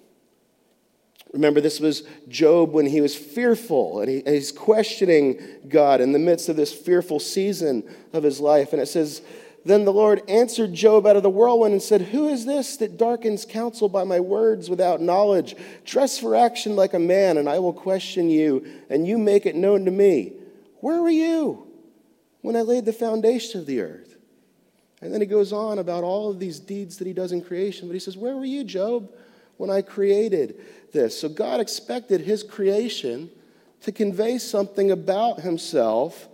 Remember, 1.34 1.60
this 1.60 1.78
was 1.78 2.04
Job 2.28 2.72
when 2.72 2.86
he 2.86 3.02
was 3.02 3.14
fearful 3.14 4.00
and, 4.00 4.08
he, 4.08 4.18
and 4.24 4.34
he's 4.34 4.52
questioning 4.52 5.40
God 5.68 6.00
in 6.00 6.12
the 6.12 6.18
midst 6.18 6.48
of 6.48 6.56
this 6.56 6.72
fearful 6.72 7.20
season 7.20 7.84
of 8.14 8.22
his 8.22 8.40
life. 8.40 8.72
And 8.72 8.80
it 8.80 8.86
says, 8.86 9.20
then 9.66 9.84
the 9.84 9.92
Lord 9.92 10.22
answered 10.28 10.74
Job 10.74 11.08
out 11.08 11.16
of 11.16 11.24
the 11.24 11.30
whirlwind 11.30 11.72
and 11.72 11.82
said, 11.82 12.00
Who 12.00 12.28
is 12.28 12.46
this 12.46 12.76
that 12.76 12.96
darkens 12.96 13.44
counsel 13.44 13.88
by 13.88 14.04
my 14.04 14.20
words 14.20 14.70
without 14.70 15.00
knowledge? 15.00 15.56
Dress 15.84 16.20
for 16.20 16.36
action 16.36 16.76
like 16.76 16.94
a 16.94 17.00
man, 17.00 17.36
and 17.36 17.48
I 17.48 17.58
will 17.58 17.72
question 17.72 18.30
you, 18.30 18.64
and 18.88 19.08
you 19.08 19.18
make 19.18 19.44
it 19.44 19.56
known 19.56 19.84
to 19.84 19.90
me. 19.90 20.34
Where 20.78 21.02
were 21.02 21.10
you 21.10 21.66
when 22.42 22.54
I 22.54 22.60
laid 22.60 22.84
the 22.84 22.92
foundation 22.92 23.58
of 23.58 23.66
the 23.66 23.80
earth? 23.80 24.16
And 25.02 25.12
then 25.12 25.20
he 25.20 25.26
goes 25.26 25.52
on 25.52 25.80
about 25.80 26.04
all 26.04 26.30
of 26.30 26.38
these 26.38 26.60
deeds 26.60 26.98
that 26.98 27.06
he 27.08 27.12
does 27.12 27.32
in 27.32 27.42
creation, 27.42 27.88
but 27.88 27.94
he 27.94 28.00
says, 28.00 28.16
Where 28.16 28.36
were 28.36 28.44
you, 28.44 28.62
Job, 28.62 29.10
when 29.56 29.68
I 29.68 29.82
created 29.82 30.64
this? 30.92 31.20
So 31.20 31.28
God 31.28 31.58
expected 31.58 32.20
his 32.20 32.44
creation 32.44 33.30
to 33.80 33.90
convey 33.90 34.38
something 34.38 34.92
about 34.92 35.40
himself 35.40 36.28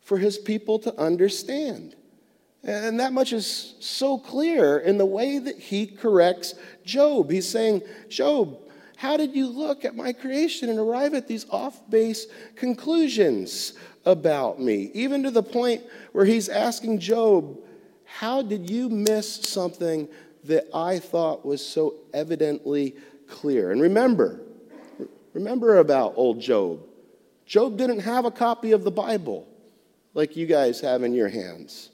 for 0.00 0.18
his 0.18 0.38
people 0.38 0.80
to 0.80 1.00
understand. 1.00 1.94
And 2.66 2.98
that 2.98 3.12
much 3.12 3.32
is 3.32 3.74
so 3.78 4.18
clear 4.18 4.78
in 4.78 4.98
the 4.98 5.06
way 5.06 5.38
that 5.38 5.56
he 5.56 5.86
corrects 5.86 6.54
Job. 6.84 7.30
He's 7.30 7.48
saying, 7.48 7.82
Job, 8.08 8.58
How 8.96 9.16
did 9.16 9.36
you 9.36 9.46
look 9.46 9.84
at 9.84 9.94
my 9.94 10.12
creation 10.12 10.68
and 10.68 10.78
arrive 10.78 11.14
at 11.14 11.28
these 11.28 11.46
off 11.50 11.88
base 11.88 12.26
conclusions 12.56 13.74
about 14.04 14.60
me? 14.60 14.90
Even 14.94 15.22
to 15.22 15.30
the 15.30 15.44
point 15.44 15.82
where 16.10 16.24
he's 16.24 16.48
asking 16.48 16.98
Job, 16.98 17.56
How 18.04 18.42
did 18.42 18.68
you 18.68 18.88
miss 18.88 19.42
something 19.42 20.08
that 20.42 20.66
I 20.74 20.98
thought 20.98 21.46
was 21.46 21.64
so 21.64 21.94
evidently 22.12 22.96
clear? 23.28 23.70
And 23.70 23.80
remember, 23.80 24.40
remember 25.34 25.78
about 25.78 26.14
old 26.16 26.40
Job. 26.40 26.80
Job 27.46 27.78
didn't 27.78 28.00
have 28.00 28.24
a 28.24 28.30
copy 28.32 28.72
of 28.72 28.82
the 28.82 28.90
Bible 28.90 29.46
like 30.14 30.36
you 30.36 30.46
guys 30.46 30.80
have 30.80 31.04
in 31.04 31.14
your 31.14 31.28
hands. 31.28 31.90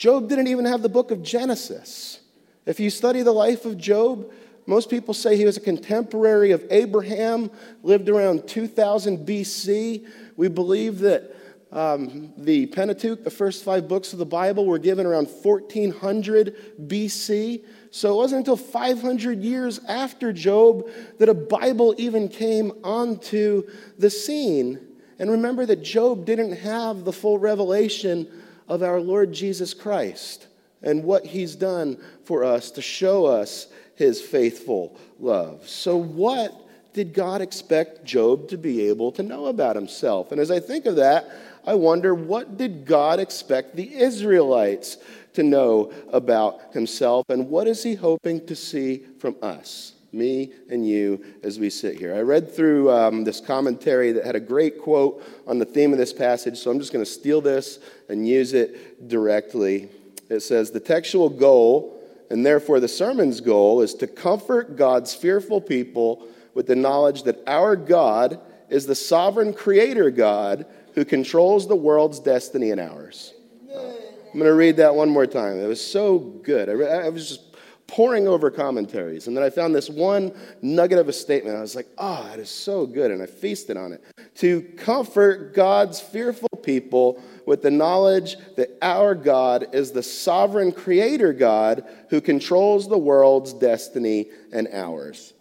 Job 0.00 0.30
didn't 0.30 0.46
even 0.46 0.64
have 0.64 0.80
the 0.80 0.88
book 0.88 1.10
of 1.10 1.22
Genesis. 1.22 2.20
If 2.64 2.80
you 2.80 2.88
study 2.88 3.20
the 3.20 3.32
life 3.32 3.66
of 3.66 3.76
Job, 3.76 4.32
most 4.64 4.88
people 4.88 5.12
say 5.12 5.36
he 5.36 5.44
was 5.44 5.58
a 5.58 5.60
contemporary 5.60 6.52
of 6.52 6.64
Abraham, 6.70 7.50
lived 7.82 8.08
around 8.08 8.48
2000 8.48 9.26
BC. 9.26 10.06
We 10.38 10.48
believe 10.48 11.00
that 11.00 11.36
um, 11.70 12.32
the 12.38 12.64
Pentateuch, 12.64 13.24
the 13.24 13.30
first 13.30 13.62
five 13.62 13.88
books 13.88 14.14
of 14.14 14.18
the 14.18 14.24
Bible, 14.24 14.64
were 14.64 14.78
given 14.78 15.04
around 15.04 15.28
1400 15.28 16.78
BC. 16.88 17.62
So 17.90 18.14
it 18.14 18.16
wasn't 18.16 18.38
until 18.38 18.56
500 18.56 19.42
years 19.42 19.80
after 19.86 20.32
Job 20.32 20.88
that 21.18 21.28
a 21.28 21.34
Bible 21.34 21.94
even 21.98 22.30
came 22.30 22.72
onto 22.82 23.68
the 23.98 24.08
scene. 24.08 24.80
And 25.18 25.30
remember 25.30 25.66
that 25.66 25.82
Job 25.82 26.24
didn't 26.24 26.52
have 26.52 27.04
the 27.04 27.12
full 27.12 27.36
revelation 27.36 28.26
of 28.70 28.84
our 28.84 29.00
Lord 29.00 29.32
Jesus 29.32 29.74
Christ 29.74 30.46
and 30.80 31.04
what 31.04 31.26
he's 31.26 31.56
done 31.56 31.98
for 32.24 32.44
us 32.44 32.70
to 32.70 32.80
show 32.80 33.26
us 33.26 33.66
his 33.96 34.22
faithful 34.22 34.96
love. 35.18 35.68
So, 35.68 35.96
what 35.96 36.54
did 36.94 37.12
God 37.12 37.42
expect 37.42 38.04
Job 38.04 38.48
to 38.48 38.56
be 38.56 38.88
able 38.88 39.12
to 39.12 39.22
know 39.22 39.46
about 39.46 39.76
himself? 39.76 40.32
And 40.32 40.40
as 40.40 40.50
I 40.50 40.60
think 40.60 40.86
of 40.86 40.96
that, 40.96 41.28
I 41.66 41.74
wonder 41.74 42.14
what 42.14 42.56
did 42.56 42.86
God 42.86 43.20
expect 43.20 43.76
the 43.76 43.94
Israelites 43.94 44.96
to 45.34 45.42
know 45.42 45.92
about 46.12 46.72
himself, 46.72 47.26
and 47.28 47.48
what 47.48 47.66
is 47.66 47.82
he 47.82 47.94
hoping 47.94 48.46
to 48.46 48.56
see 48.56 49.04
from 49.18 49.36
us? 49.42 49.92
Me 50.12 50.52
and 50.68 50.86
you 50.86 51.24
as 51.42 51.58
we 51.58 51.70
sit 51.70 51.98
here. 51.98 52.14
I 52.14 52.20
read 52.20 52.52
through 52.52 52.90
um, 52.90 53.24
this 53.24 53.40
commentary 53.40 54.12
that 54.12 54.24
had 54.24 54.36
a 54.36 54.40
great 54.40 54.80
quote 54.80 55.22
on 55.46 55.58
the 55.58 55.64
theme 55.64 55.92
of 55.92 55.98
this 55.98 56.12
passage, 56.12 56.58
so 56.58 56.70
I'm 56.70 56.78
just 56.78 56.92
going 56.92 57.04
to 57.04 57.10
steal 57.10 57.40
this 57.40 57.78
and 58.08 58.26
use 58.26 58.52
it 58.52 59.08
directly. 59.08 59.88
It 60.28 60.40
says, 60.40 60.70
The 60.70 60.80
textual 60.80 61.28
goal 61.28 62.00
and 62.30 62.46
therefore, 62.46 62.78
the 62.78 62.88
sermon's 62.88 63.40
goal 63.40 63.80
is 63.80 63.92
to 63.94 64.06
comfort 64.06 64.76
God's 64.76 65.12
fearful 65.12 65.60
people 65.60 66.28
with 66.54 66.68
the 66.68 66.76
knowledge 66.76 67.24
that 67.24 67.42
our 67.48 67.74
God 67.74 68.40
is 68.68 68.86
the 68.86 68.94
sovereign 68.94 69.52
creator 69.52 70.10
God 70.10 70.64
who 70.94 71.04
controls 71.04 71.66
the 71.66 71.76
world's 71.76 72.20
destiny 72.20 72.70
and 72.70 72.80
ours. 72.80 73.34
I'm 73.68 74.38
going 74.38 74.44
to 74.44 74.54
read 74.54 74.76
that 74.76 74.94
one 74.94 75.10
more 75.10 75.26
time. 75.26 75.58
It 75.58 75.66
was 75.66 75.84
so 75.84 76.18
good. 76.18 76.68
I, 76.68 76.72
I 76.72 77.08
was 77.08 77.28
just 77.28 77.49
poring 77.90 78.28
over 78.28 78.52
commentaries, 78.52 79.26
and 79.26 79.36
then 79.36 79.42
I 79.42 79.50
found 79.50 79.74
this 79.74 79.90
one 79.90 80.32
nugget 80.62 80.98
of 80.98 81.08
a 81.08 81.12
statement. 81.12 81.56
I 81.56 81.60
was 81.60 81.74
like, 81.74 81.88
oh, 81.98 82.24
that 82.30 82.38
is 82.38 82.48
so 82.48 82.86
good, 82.86 83.10
and 83.10 83.20
I 83.20 83.26
feasted 83.26 83.76
on 83.76 83.92
it. 83.92 84.04
To 84.36 84.62
comfort 84.78 85.54
God's 85.54 86.00
fearful 86.00 86.48
people 86.62 87.20
with 87.46 87.62
the 87.62 87.70
knowledge 87.70 88.36
that 88.56 88.78
our 88.80 89.16
God 89.16 89.74
is 89.74 89.90
the 89.90 90.04
sovereign 90.04 90.70
creator 90.70 91.32
God 91.32 91.84
who 92.10 92.20
controls 92.20 92.88
the 92.88 92.96
world's 92.96 93.52
destiny 93.52 94.28
and 94.52 94.68
ours. 94.72 95.32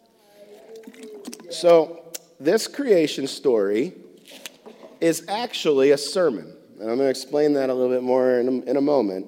So, 1.51 2.03
this 2.39 2.67
creation 2.67 3.27
story 3.27 3.93
is 5.01 5.23
actually 5.27 5.91
a 5.91 5.97
sermon. 5.97 6.51
And 6.79 6.89
I'm 6.89 6.97
going 6.97 6.99
to 6.99 7.09
explain 7.09 7.53
that 7.53 7.69
a 7.69 7.73
little 7.73 7.93
bit 7.93 8.03
more 8.03 8.39
in 8.39 8.47
a, 8.47 8.71
in 8.71 8.77
a 8.77 8.81
moment. 8.81 9.27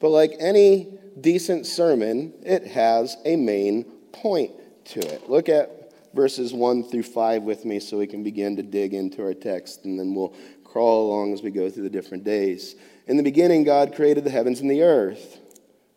But, 0.00 0.08
like 0.08 0.32
any 0.40 0.98
decent 1.20 1.66
sermon, 1.66 2.32
it 2.42 2.66
has 2.66 3.16
a 3.24 3.36
main 3.36 3.84
point 4.12 4.52
to 4.86 5.00
it. 5.00 5.28
Look 5.28 5.48
at 5.48 5.92
verses 6.14 6.52
1 6.52 6.84
through 6.84 7.04
5 7.04 7.42
with 7.42 7.64
me 7.64 7.80
so 7.80 7.98
we 7.98 8.06
can 8.06 8.22
begin 8.22 8.56
to 8.56 8.62
dig 8.62 8.94
into 8.94 9.22
our 9.22 9.34
text, 9.34 9.84
and 9.84 9.98
then 9.98 10.14
we'll 10.14 10.34
crawl 10.64 11.08
along 11.08 11.32
as 11.32 11.42
we 11.42 11.50
go 11.50 11.70
through 11.70 11.82
the 11.84 11.90
different 11.90 12.24
days. 12.24 12.76
In 13.06 13.16
the 13.16 13.22
beginning, 13.22 13.64
God 13.64 13.94
created 13.94 14.24
the 14.24 14.30
heavens 14.30 14.60
and 14.60 14.70
the 14.70 14.82
earth. 14.82 15.38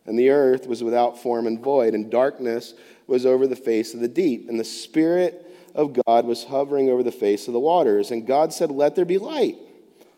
And 0.06 0.20
the 0.20 0.30
earth 0.30 0.68
was 0.68 0.84
without 0.84 1.22
form 1.22 1.48
and 1.48 1.60
void, 1.60 1.96
and 1.96 2.12
darkness 2.12 2.76
was 3.08 3.26
over 3.26 3.48
the 3.48 3.56
face 3.56 3.94
of 3.94 4.00
the 4.02 4.08
deep. 4.08 4.48
And 4.50 4.60
the 4.60 4.64
Spirit 4.64 5.42
of 5.74 6.00
God 6.06 6.26
was 6.26 6.44
hovering 6.44 6.90
over 6.90 7.04
the 7.04 7.12
face 7.12 7.48
of 7.48 7.54
the 7.54 7.60
waters. 7.60 8.12
And 8.12 8.28
God 8.28 8.54
said, 8.54 8.70
Let 8.70 8.96
there 8.96 9.06
be 9.06 9.18
light. 9.18 9.58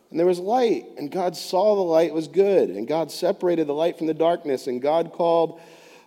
And 0.09 0.19
there 0.19 0.25
was 0.25 0.39
light. 0.39 0.85
And 0.97 1.11
God 1.11 1.35
saw 1.35 1.75
the 1.75 1.81
light 1.81 2.13
was 2.13 2.27
good. 2.27 2.69
And 2.69 2.87
God 2.87 3.11
separated 3.11 3.67
the 3.67 3.73
light 3.73 3.97
from 3.97 4.07
the 4.07 4.13
darkness. 4.13 4.67
And 4.67 4.81
God 4.81 5.11
called 5.11 5.59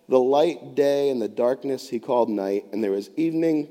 the 0.09 0.19
light 0.19 0.75
day, 0.75 1.11
and 1.11 1.23
the 1.23 1.29
darkness 1.29 1.89
he 1.89 2.01
called 2.01 2.29
night. 2.29 2.65
And 2.73 2.83
there 2.83 2.91
was 2.91 3.11
evening, 3.17 3.69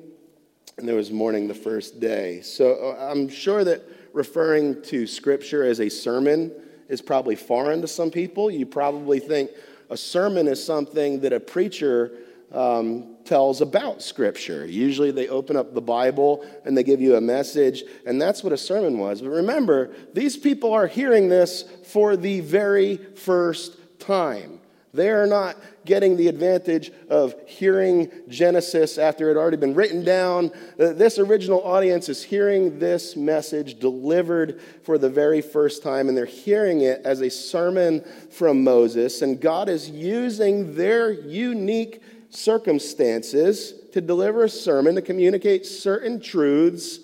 and 0.77 0.88
there 0.88 0.95
was 0.95 1.12
morning 1.12 1.48
the 1.48 1.53
first 1.53 2.00
day. 2.00 2.41
So 2.41 2.95
uh, 2.98 3.12
I'm 3.12 3.27
sure 3.27 3.65
that 3.65 3.83
referring 4.13 4.81
to 4.83 5.05
Scripture 5.05 5.65
as 5.65 5.81
a 5.81 5.89
sermon 5.89 6.53
is 6.88 7.01
probably 7.01 7.36
foreign 7.36 7.81
to 7.81 7.88
some 7.88 8.09
people. 8.09 8.50
You 8.50 8.65
probably 8.65 9.19
think 9.19 9.51
a 9.89 9.98
sermon 9.98 10.48
is 10.48 10.63
something 10.63 11.19
that 11.21 11.33
a 11.33 11.39
preacher 11.39 12.13
um, 12.53 13.17
tells 13.29 13.62
about 13.62 14.01
Scripture. 14.01 14.65
Usually 14.65 15.12
they 15.12 15.27
open 15.27 15.55
up 15.55 15.75
the 15.75 15.81
Bible 15.81 16.43
and 16.65 16.75
they 16.75 16.83
give 16.83 17.00
you 17.00 17.15
a 17.15 17.21
message, 17.21 17.83
and 18.05 18.19
that's 18.19 18.43
what 18.43 18.51
a 18.51 18.57
sermon 18.57 18.98
was. 18.98 19.21
But 19.21 19.29
remember, 19.29 19.93
these 20.13 20.36
people 20.36 20.74
are 20.74 20.88
hearing 20.88 21.29
this 21.29 21.63
for 21.86 22.17
the 22.17 22.39
very 22.39 22.98
first 22.98 23.77
time. 24.00 24.59
They 24.91 25.12
are 25.12 25.27
not 25.27 25.55
getting 25.86 26.17
the 26.17 26.27
advantage 26.27 26.91
of 27.09 27.36
hearing 27.48 28.12
Genesis 28.27 28.98
after 28.98 29.25
it 29.25 29.36
had 29.36 29.38
already 29.38 29.57
been 29.57 29.75
written 29.75 30.03
down. 30.03 30.51
Uh, 30.79 30.93
this 30.93 31.19
original 31.19 31.63
audience 31.63 32.09
is 32.09 32.24
hearing 32.24 32.79
this 32.79 33.15
message 33.15 33.79
delivered 33.79 34.59
for 34.81 34.98
the 34.98 35.09
very 35.09 35.41
first 35.41 35.83
time, 35.83 36.09
and 36.09 36.17
they're 36.17 36.25
hearing 36.25 36.81
it 36.81 37.01
as 37.05 37.21
a 37.21 37.29
sermon 37.29 38.03
from 38.31 38.63
Moses. 38.63 39.21
And 39.21 39.39
God 39.39 39.69
is 39.69 39.88
using 39.88 40.74
their 40.74 41.12
unique 41.12 42.01
circumstances 42.29 43.74
to 43.93 44.01
deliver 44.01 44.43
a 44.43 44.50
sermon 44.50 44.95
to 44.95 45.01
communicate 45.01 45.65
certain 45.65 46.21
truths 46.21 47.00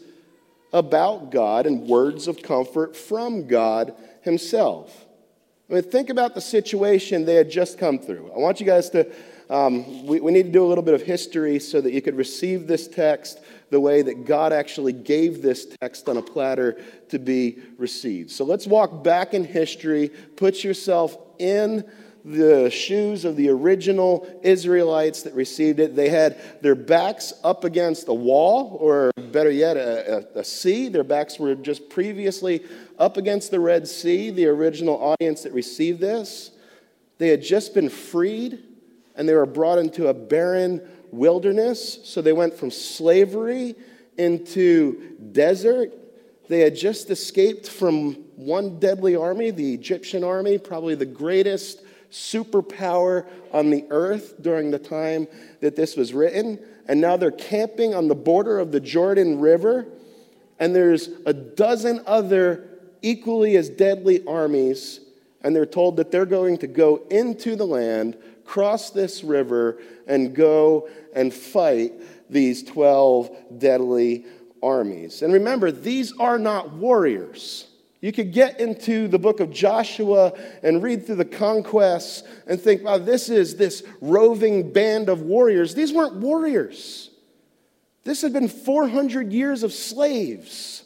about 0.72 1.32
God 1.32 1.66
and 1.66 1.88
words 1.88 2.28
of 2.28 2.42
comfort 2.42 2.96
from 2.96 3.48
God 3.48 3.96
Himself. 4.22 5.06
I 5.70 5.74
mean, 5.74 5.84
think 5.84 6.10
about 6.10 6.36
the 6.36 6.42
situation 6.42 7.26
they 7.26 7.36
had 7.36 7.50
just 7.50 7.80
come 7.80 7.98
through. 7.98 8.32
I 8.36 8.38
want 8.38 8.60
you 8.60 8.68
guys 8.68 8.90
to, 8.92 9.12
um, 9.50 10.06
we, 10.06 10.20
we 10.20 10.32
need 10.32 10.44
to 10.44 10.52
do 10.52 10.64
a 10.64 10.68
little 10.68 10.84
bit 10.84 10.94
of 10.94 11.02
history 11.02 11.60
so 11.60 11.82
that 11.82 11.92
you 11.92 12.02
could 12.04 12.16
receive 12.16 12.68
this 12.68 12.88
text 12.88 13.40
the 13.72 13.80
way 13.80 14.04
that 14.04 14.26
God 14.26 14.54
actually 14.54 14.94
gave 14.94 15.42
this 15.42 15.66
text 15.82 16.08
on 16.08 16.18
a 16.18 16.22
platter 16.22 16.80
to 17.10 17.18
be 17.18 17.58
received. 17.78 18.30
So 18.30 18.46
let's 18.46 18.68
walk 18.68 19.04
back 19.04 19.34
in 19.34 19.44
history, 19.44 20.10
put 20.36 20.64
yourself 20.64 21.18
in 21.40 21.84
the 22.26 22.72
shoes 22.72 23.24
of 23.24 23.36
the 23.36 23.50
original 23.50 24.28
Israelites 24.42 25.22
that 25.24 25.36
received 25.36 25.80
it. 25.80 25.96
They 25.96 26.10
had 26.10 26.42
their 26.64 26.74
backs 26.74 27.34
up 27.44 27.64
against 27.64 28.08
a 28.08 28.14
wall, 28.14 28.78
or 28.82 29.12
better 29.32 29.52
yet, 29.52 29.78
a, 29.78 30.26
a, 30.36 30.40
a, 30.40 30.44
sea. 30.44 30.90
Their 30.90 31.04
backs 31.04 31.38
were 31.38 31.54
just 31.54 31.88
previously 31.88 32.64
up 32.98 33.18
against 33.18 33.52
the 33.52 33.60
Red 33.60 33.88
Sea, 33.88 34.32
the 34.32 34.48
original 34.48 34.96
audience 34.96 35.44
that 35.44 35.54
received 35.54 36.00
this. 36.00 36.50
They 37.20 37.28
had 37.28 37.44
just 37.44 37.76
been 37.76 37.90
freed, 37.90 38.58
and 39.16 39.30
they 39.30 39.36
were 39.36 39.46
brought 39.46 39.78
into 39.78 40.08
a 40.08 40.14
barren 40.14 40.82
wilderness. 41.12 42.00
So 42.06 42.24
they 42.24 42.34
went 42.34 42.56
from 42.56 42.72
slavery 42.72 43.76
into 44.18 45.16
desert. 45.32 45.92
They 46.50 46.62
had 46.62 46.76
just 46.76 47.12
escaped 47.12 47.70
from 47.70 48.14
one 48.36 48.80
deadly 48.80 49.16
army, 49.16 49.52
the 49.52 49.76
Egyptian 49.76 50.24
army, 50.24 50.58
probably 50.58 50.96
the 50.96 51.06
greatest 51.06 51.82
superpower 52.16 53.28
on 53.52 53.70
the 53.70 53.86
earth 53.90 54.36
during 54.42 54.72
the 54.72 54.80
time 54.80 55.28
that 55.60 55.76
this 55.76 55.98
was 55.98 56.14
written. 56.14 56.58
And 56.88 57.02
now 57.02 57.18
they're 57.18 57.32
camping 57.32 57.94
on 57.94 58.08
the 58.08 58.16
border 58.16 58.58
of 58.58 58.72
the 58.72 58.80
Jordan 58.80 59.40
River. 59.40 59.88
And 60.58 60.74
there's 60.74 61.10
a 61.26 61.34
dozen 61.34 62.02
other 62.08 62.70
equally 63.02 63.58
as 63.58 63.70
deadly 63.70 64.26
armies. 64.26 65.02
And 65.42 65.56
they're 65.56 65.66
told 65.66 65.98
that 65.98 66.10
they're 66.10 66.26
going 66.26 66.58
to 66.60 66.68
go 66.68 67.04
into 67.10 67.56
the 67.56 67.68
land, 67.68 68.18
cross 68.46 68.92
this 68.92 69.24
river, 69.24 69.80
and 70.08 70.34
go 70.34 70.88
and 71.14 71.34
fight 71.34 71.94
these 72.30 72.64
12 72.64 73.60
deadly 73.60 74.26
armies. 74.64 75.22
And 75.22 75.34
remember, 75.34 75.70
these 75.70 76.14
are 76.18 76.40
not 76.40 76.72
warriors. 76.74 77.68
You 78.06 78.12
could 78.12 78.34
get 78.34 78.60
into 78.60 79.08
the 79.08 79.18
book 79.18 79.40
of 79.40 79.50
Joshua 79.50 80.32
and 80.62 80.84
read 80.84 81.08
through 81.08 81.16
the 81.16 81.26
conquests 81.26 82.22
and 82.46 82.62
think, 82.62 82.84
wow, 82.84 83.00
this 83.00 83.30
is 83.30 83.56
this 83.56 83.82
roving 84.00 84.72
band 84.72 85.10
of 85.10 85.24
warriors. 85.24 85.74
These 85.74 85.92
weren't 85.92 86.14
warriors. 86.18 87.10
This 88.04 88.22
had 88.22 88.32
been 88.32 88.48
400 88.48 89.34
years 89.34 89.64
of 89.64 89.74
slaves. 89.74 90.84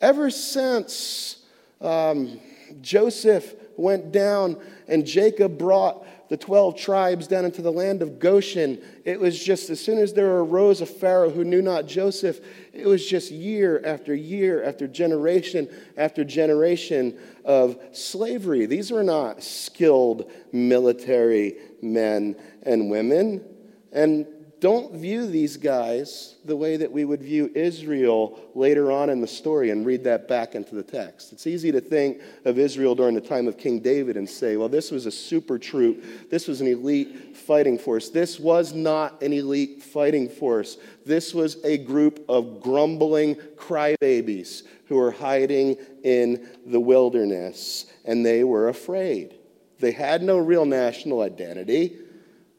Ever 0.00 0.30
since 0.30 1.38
um, 1.80 2.38
Joseph 2.80 3.52
went 3.76 4.12
down 4.12 4.56
and 4.86 5.04
Jacob 5.04 5.58
brought 5.58 6.06
the 6.28 6.36
12 6.36 6.76
tribes 6.76 7.26
down 7.26 7.44
into 7.44 7.62
the 7.62 7.72
land 7.72 8.02
of 8.02 8.18
Goshen, 8.18 8.80
it 9.04 9.20
was 9.20 9.42
just 9.42 9.70
as 9.70 9.80
soon 9.80 9.98
as 9.98 10.12
there 10.12 10.38
arose 10.38 10.80
a 10.80 10.86
Pharaoh 10.86 11.30
who 11.30 11.44
knew 11.44 11.62
not 11.62 11.86
Joseph, 11.86 12.40
it 12.72 12.86
was 12.86 13.06
just 13.06 13.30
year 13.30 13.80
after 13.84 14.14
year 14.14 14.64
after 14.64 14.86
generation 14.86 15.68
after 15.96 16.24
generation 16.24 17.16
of 17.44 17.78
slavery. 17.92 18.66
These 18.66 18.90
were 18.90 19.04
not 19.04 19.42
skilled 19.42 20.30
military 20.52 21.56
men 21.80 22.36
and 22.62 22.90
women. 22.90 23.44
And 23.92 24.26
don't 24.58 24.94
view 24.94 25.26
these 25.26 25.56
guys 25.56 26.36
the 26.44 26.56
way 26.56 26.78
that 26.78 26.90
we 26.90 27.04
would 27.04 27.22
view 27.22 27.50
Israel 27.54 28.40
later 28.54 28.90
on 28.90 29.10
in 29.10 29.20
the 29.20 29.26
story 29.26 29.70
and 29.70 29.84
read 29.84 30.04
that 30.04 30.28
back 30.28 30.54
into 30.54 30.74
the 30.74 30.82
text. 30.82 31.32
It's 31.32 31.46
easy 31.46 31.70
to 31.72 31.80
think 31.80 32.22
of 32.44 32.58
Israel 32.58 32.94
during 32.94 33.14
the 33.14 33.20
time 33.20 33.48
of 33.48 33.58
King 33.58 33.80
David 33.80 34.16
and 34.16 34.28
say, 34.28 34.56
well, 34.56 34.68
this 34.68 34.90
was 34.90 35.04
a 35.04 35.10
super 35.10 35.58
troop. 35.58 36.02
This 36.30 36.48
was 36.48 36.62
an 36.62 36.68
elite 36.68 37.36
fighting 37.36 37.78
force. 37.78 38.08
This 38.08 38.40
was 38.40 38.72
not 38.72 39.22
an 39.22 39.34
elite 39.34 39.82
fighting 39.82 40.28
force. 40.28 40.78
This 41.04 41.34
was 41.34 41.62
a 41.62 41.76
group 41.76 42.24
of 42.28 42.62
grumbling 42.62 43.34
crybabies 43.56 44.62
who 44.86 44.96
were 44.96 45.10
hiding 45.10 45.76
in 46.02 46.48
the 46.64 46.80
wilderness, 46.80 47.86
and 48.04 48.24
they 48.24 48.42
were 48.42 48.68
afraid. 48.68 49.34
They 49.80 49.92
had 49.92 50.22
no 50.22 50.38
real 50.38 50.64
national 50.64 51.20
identity. 51.20 51.98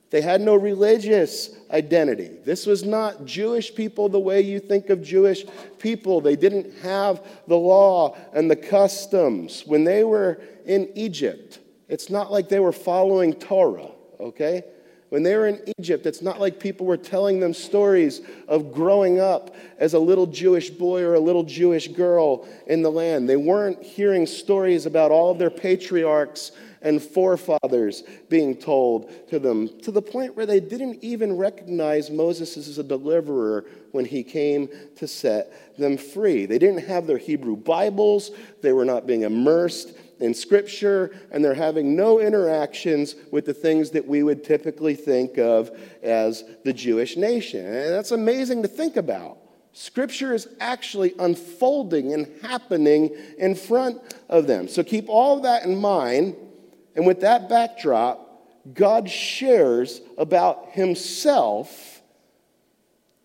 They 0.09 0.21
had 0.21 0.39
no 0.39 0.55
religious 0.55 1.49
identity. 1.69 2.31
This 2.45 2.65
was 2.65 2.83
not 2.83 3.25
Jewish 3.25 3.75
people 3.75 4.07
the 4.07 4.19
way 4.19 4.39
you 4.41 4.59
think 4.59 4.89
of 4.89 5.03
Jewish 5.03 5.45
people. 5.79 6.21
They 6.21 6.37
didn't 6.37 6.73
have 6.81 7.25
the 7.47 7.57
law 7.57 8.17
and 8.33 8.49
the 8.49 8.55
customs. 8.55 9.63
When 9.65 9.83
they 9.83 10.05
were 10.05 10.39
in 10.65 10.89
Egypt, 10.95 11.59
it's 11.89 12.09
not 12.09 12.31
like 12.31 12.47
they 12.47 12.59
were 12.59 12.71
following 12.71 13.33
Torah, 13.33 13.91
okay? 14.19 14.63
When 15.09 15.23
they 15.23 15.35
were 15.35 15.47
in 15.47 15.61
Egypt, 15.79 16.05
it's 16.05 16.21
not 16.21 16.39
like 16.39 16.59
people 16.59 16.85
were 16.85 16.97
telling 16.97 17.39
them 17.39 17.53
stories 17.53 18.21
of 18.47 18.73
growing 18.73 19.19
up 19.19 19.55
as 19.77 19.93
a 19.93 19.99
little 19.99 20.25
Jewish 20.25 20.69
boy 20.69 21.01
or 21.01 21.15
a 21.15 21.19
little 21.19 21.43
Jewish 21.43 21.87
girl 21.87 22.45
in 22.67 22.81
the 22.81 22.91
land. 22.91 23.29
They 23.29 23.37
weren't 23.37 23.81
hearing 23.81 24.25
stories 24.25 24.85
about 24.85 25.11
all 25.11 25.31
of 25.31 25.37
their 25.37 25.49
patriarchs 25.49 26.51
and 26.81 27.01
forefathers 27.01 28.03
being 28.29 28.55
told 28.55 29.11
to 29.29 29.39
them, 29.39 29.69
to 29.81 29.91
the 29.91 30.01
point 30.01 30.35
where 30.35 30.45
they 30.45 30.59
didn't 30.59 31.03
even 31.03 31.37
recognize 31.37 32.09
Moses 32.09 32.57
as 32.57 32.77
a 32.77 32.83
deliverer 32.83 33.65
when 33.91 34.05
he 34.05 34.23
came 34.23 34.69
to 34.95 35.07
set 35.07 35.77
them 35.77 35.97
free. 35.97 36.45
They 36.45 36.59
didn't 36.59 36.85
have 36.85 37.07
their 37.07 37.17
Hebrew 37.17 37.55
Bibles, 37.55 38.31
they 38.61 38.73
were 38.73 38.85
not 38.85 39.07
being 39.07 39.23
immersed 39.23 39.93
in 40.19 40.33
Scripture, 40.33 41.15
and 41.31 41.43
they're 41.43 41.53
having 41.53 41.95
no 41.95 42.19
interactions 42.19 43.15
with 43.31 43.45
the 43.45 43.53
things 43.53 43.91
that 43.91 44.07
we 44.07 44.23
would 44.23 44.43
typically 44.43 44.95
think 44.95 45.37
of 45.37 45.71
as 46.01 46.43
the 46.63 46.73
Jewish 46.73 47.17
nation. 47.17 47.65
And 47.65 47.93
that's 47.93 48.11
amazing 48.11 48.63
to 48.63 48.67
think 48.67 48.97
about. 48.97 49.37
Scripture 49.73 50.33
is 50.33 50.47
actually 50.59 51.13
unfolding 51.19 52.11
and 52.13 52.27
happening 52.41 53.15
in 53.37 53.53
front 53.53 54.01
of 54.27 54.47
them. 54.47 54.67
So 54.67 54.83
keep 54.83 55.07
all 55.07 55.37
of 55.37 55.43
that 55.43 55.65
in 55.65 55.75
mind 55.75 56.35
and 56.97 57.05
with 57.05 57.21
that 57.21 57.47
backdrop, 57.47 58.73
God 58.73 59.09
shares 59.09 60.01
about 60.17 60.71
himself 60.71 62.01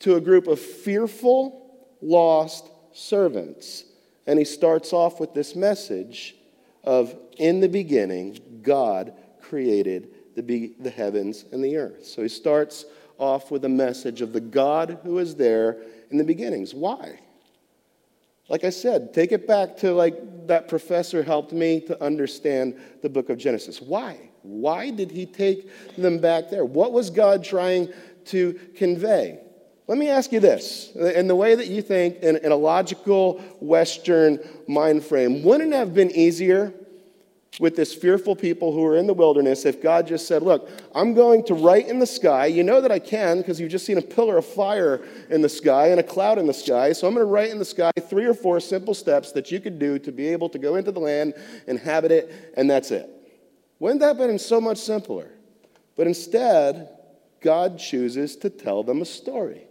to 0.00 0.16
a 0.16 0.20
group 0.20 0.46
of 0.46 0.60
fearful, 0.60 1.86
lost 2.02 2.68
servants. 2.92 3.84
And 4.26 4.38
he 4.38 4.44
starts 4.44 4.92
off 4.92 5.18
with 5.18 5.32
this 5.32 5.56
message 5.56 6.36
of 6.84 7.16
In 7.38 7.60
the 7.60 7.68
beginning, 7.68 8.60
God 8.62 9.14
created 9.40 10.10
the, 10.36 10.42
be- 10.42 10.74
the 10.78 10.90
heavens 10.90 11.46
and 11.50 11.64
the 11.64 11.78
earth. 11.78 12.04
So 12.04 12.22
he 12.22 12.28
starts 12.28 12.84
off 13.16 13.50
with 13.50 13.64
a 13.64 13.70
message 13.70 14.20
of 14.20 14.34
the 14.34 14.40
God 14.40 14.98
who 15.02 15.18
is 15.18 15.34
there 15.36 15.78
in 16.10 16.18
the 16.18 16.24
beginnings. 16.24 16.74
Why? 16.74 17.20
Like 18.48 18.64
I 18.64 18.70
said, 18.70 19.14
take 19.14 19.32
it 19.32 19.46
back 19.46 19.76
to 19.78 19.92
like 19.92 20.46
that 20.48 20.68
professor 20.68 21.22
helped 21.22 21.52
me 21.52 21.80
to 21.82 22.02
understand 22.02 22.78
the 23.02 23.08
book 23.08 23.30
of 23.30 23.38
Genesis. 23.38 23.80
Why? 23.80 24.18
Why 24.42 24.90
did 24.90 25.10
he 25.10 25.24
take 25.24 25.70
them 25.96 26.18
back 26.18 26.50
there? 26.50 26.64
What 26.64 26.92
was 26.92 27.10
God 27.10 27.44
trying 27.44 27.92
to 28.26 28.54
convey? 28.76 29.38
Let 29.86 29.98
me 29.98 30.08
ask 30.08 30.32
you 30.32 30.40
this 30.40 30.90
in 30.94 31.28
the 31.28 31.36
way 31.36 31.54
that 31.54 31.68
you 31.68 31.82
think 31.82 32.16
in, 32.16 32.36
in 32.38 32.52
a 32.52 32.56
logical 32.56 33.40
Western 33.60 34.38
mind 34.66 35.04
frame, 35.04 35.42
wouldn't 35.42 35.72
it 35.72 35.76
have 35.76 35.94
been 35.94 36.10
easier 36.10 36.72
with 37.60 37.76
this 37.76 37.94
fearful 37.94 38.34
people 38.34 38.72
who 38.72 38.84
are 38.84 38.96
in 38.96 39.06
the 39.06 39.12
wilderness 39.14 39.66
if 39.66 39.82
God 39.82 40.06
just 40.06 40.26
said, 40.26 40.42
Look, 40.42 40.70
I'm 40.94 41.12
going 41.12 41.44
to 41.44 41.54
write 41.54 41.86
in 41.86 41.98
the 41.98 42.06
sky. 42.06 42.46
You 42.46 42.62
know 42.62 42.80
that 42.80 42.90
I 42.90 42.98
can 42.98 43.38
because 43.38 43.60
you've 43.60 43.70
just 43.70 43.84
seen 43.84 43.98
a 43.98 44.02
pillar 44.02 44.38
of 44.38 44.46
fire 44.46 45.02
in 45.28 45.42
the 45.42 45.48
sky 45.48 45.88
and 45.88 46.00
a 46.00 46.02
cloud 46.02 46.38
in 46.38 46.46
the 46.46 46.54
sky. 46.54 46.92
So 46.92 47.06
I'm 47.06 47.14
going 47.14 47.26
to 47.26 47.30
write 47.30 47.50
in 47.50 47.58
the 47.58 47.64
sky 47.64 47.90
three 48.08 48.24
or 48.24 48.34
four 48.34 48.58
simple 48.60 48.94
steps 48.94 49.32
that 49.32 49.50
you 49.50 49.60
could 49.60 49.78
do 49.78 49.98
to 49.98 50.12
be 50.12 50.28
able 50.28 50.48
to 50.48 50.58
go 50.58 50.76
into 50.76 50.92
the 50.92 51.00
land, 51.00 51.34
inhabit 51.66 52.10
it, 52.10 52.52
and 52.56 52.70
that's 52.70 52.90
it. 52.90 53.10
Wouldn't 53.78 54.00
that 54.00 54.08
have 54.08 54.18
been 54.18 54.38
so 54.38 54.60
much 54.60 54.78
simpler? 54.78 55.30
But 55.96 56.06
instead, 56.06 56.88
God 57.40 57.78
chooses 57.78 58.36
to 58.36 58.48
tell 58.48 58.82
them 58.82 59.02
a 59.02 59.04
story. 59.04 59.66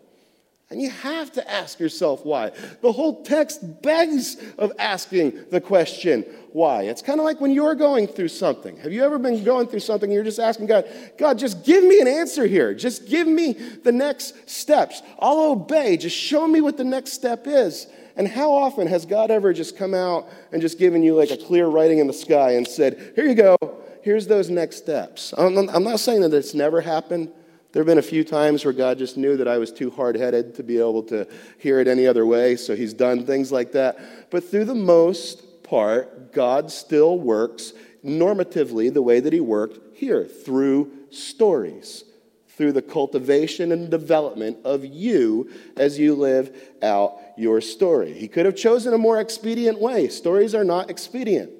And 0.71 0.81
you 0.81 0.89
have 0.89 1.33
to 1.33 1.51
ask 1.51 1.81
yourself 1.81 2.25
why. 2.25 2.53
The 2.81 2.93
whole 2.93 3.23
text 3.23 3.81
begs 3.81 4.37
of 4.57 4.71
asking 4.79 5.37
the 5.51 5.59
question, 5.59 6.23
why? 6.53 6.83
It's 6.83 7.01
kind 7.01 7.19
of 7.19 7.25
like 7.25 7.41
when 7.41 7.51
you're 7.51 7.75
going 7.75 8.07
through 8.07 8.29
something. 8.29 8.77
Have 8.77 8.93
you 8.93 9.03
ever 9.03 9.19
been 9.19 9.43
going 9.43 9.67
through 9.67 9.81
something 9.81 10.09
and 10.09 10.13
you're 10.13 10.23
just 10.23 10.39
asking 10.39 10.67
God, 10.67 10.85
God, 11.17 11.37
just 11.37 11.65
give 11.65 11.83
me 11.83 11.99
an 11.99 12.07
answer 12.07 12.47
here. 12.47 12.73
Just 12.73 13.07
give 13.07 13.27
me 13.27 13.51
the 13.51 13.91
next 13.91 14.49
steps. 14.49 15.01
I'll 15.19 15.51
obey. 15.51 15.97
Just 15.97 16.15
show 16.15 16.47
me 16.47 16.61
what 16.61 16.77
the 16.77 16.85
next 16.85 17.11
step 17.11 17.47
is. 17.47 17.87
And 18.15 18.27
how 18.27 18.51
often 18.51 18.87
has 18.87 19.05
God 19.05 19.29
ever 19.29 19.51
just 19.51 19.77
come 19.77 19.93
out 19.93 20.29
and 20.53 20.61
just 20.61 20.79
given 20.79 21.03
you 21.03 21.15
like 21.15 21.31
a 21.31 21.37
clear 21.37 21.67
writing 21.67 21.99
in 21.99 22.07
the 22.07 22.13
sky 22.13 22.51
and 22.51 22.65
said, 22.65 23.13
here 23.15 23.25
you 23.25 23.35
go, 23.35 23.57
here's 24.03 24.27
those 24.27 24.49
next 24.49 24.77
steps? 24.77 25.33
I'm 25.37 25.83
not 25.83 25.99
saying 25.99 26.21
that 26.21 26.33
it's 26.33 26.53
never 26.53 26.79
happened. 26.79 27.33
There 27.71 27.79
have 27.79 27.87
been 27.87 27.97
a 27.97 28.01
few 28.01 28.25
times 28.25 28.65
where 28.65 28.73
God 28.73 28.97
just 28.97 29.15
knew 29.15 29.37
that 29.37 29.47
I 29.47 29.57
was 29.57 29.71
too 29.71 29.91
hard 29.91 30.17
headed 30.17 30.55
to 30.55 30.63
be 30.63 30.77
able 30.77 31.03
to 31.03 31.25
hear 31.57 31.79
it 31.79 31.87
any 31.87 32.05
other 32.05 32.25
way, 32.25 32.57
so 32.57 32.75
He's 32.75 32.93
done 32.93 33.25
things 33.25 33.51
like 33.51 33.71
that. 33.71 34.29
But 34.29 34.43
through 34.43 34.65
the 34.65 34.75
most 34.75 35.63
part, 35.63 36.33
God 36.33 36.69
still 36.69 37.17
works 37.17 37.71
normatively 38.03 38.93
the 38.93 39.01
way 39.01 39.21
that 39.21 39.31
He 39.31 39.39
worked 39.39 39.97
here 39.97 40.25
through 40.25 40.91
stories, 41.11 42.03
through 42.49 42.73
the 42.73 42.81
cultivation 42.81 43.71
and 43.71 43.89
development 43.89 44.57
of 44.65 44.83
you 44.83 45.49
as 45.77 45.97
you 45.97 46.13
live 46.13 46.53
out 46.83 47.19
your 47.37 47.61
story. 47.61 48.11
He 48.13 48.27
could 48.27 48.45
have 48.45 48.55
chosen 48.57 48.93
a 48.93 48.97
more 48.97 49.21
expedient 49.21 49.79
way. 49.79 50.09
Stories 50.09 50.53
are 50.53 50.65
not 50.65 50.89
expedient, 50.89 51.51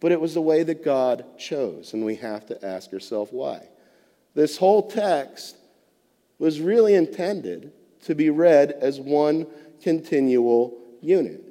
but 0.00 0.10
it 0.10 0.20
was 0.20 0.34
the 0.34 0.42
way 0.42 0.64
that 0.64 0.84
God 0.84 1.38
chose, 1.38 1.92
and 1.92 2.04
we 2.04 2.16
have 2.16 2.44
to 2.46 2.64
ask 2.64 2.92
ourselves 2.92 3.30
why. 3.30 3.68
This 4.34 4.56
whole 4.56 4.88
text 4.88 5.56
was 6.38 6.60
really 6.60 6.94
intended 6.94 7.72
to 8.04 8.14
be 8.14 8.30
read 8.30 8.72
as 8.72 9.00
one 9.00 9.46
continual 9.82 10.78
unit. 11.00 11.42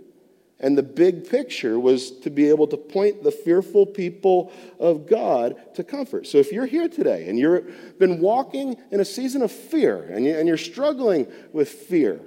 And 0.60 0.78
the 0.78 0.84
big 0.84 1.30
picture 1.30 1.78
was 1.78 2.12
to 2.20 2.30
be 2.30 2.48
able 2.48 2.68
to 2.68 2.78
point 2.78 3.22
the 3.22 3.32
fearful 3.32 3.86
people 3.86 4.52
of 4.80 5.08
God 5.08 5.76
to 5.76 5.84
comfort. 5.84 6.26
So 6.26 6.38
if 6.38 6.54
you're 6.54 6.66
here 6.66 6.88
today 6.88 7.28
and 7.28 7.38
you've 7.38 8.00
been 8.00 8.20
walking 8.22 8.78
in 8.92 9.02
a 9.02 9.06
season 9.06 9.42
of 9.42 9.52
fear 9.52 10.04
and, 10.04 10.26
you, 10.26 10.38
and 10.38 10.48
you're 10.48 10.58
struggling 10.58 11.28
with 11.52 11.68
fear, 11.68 12.22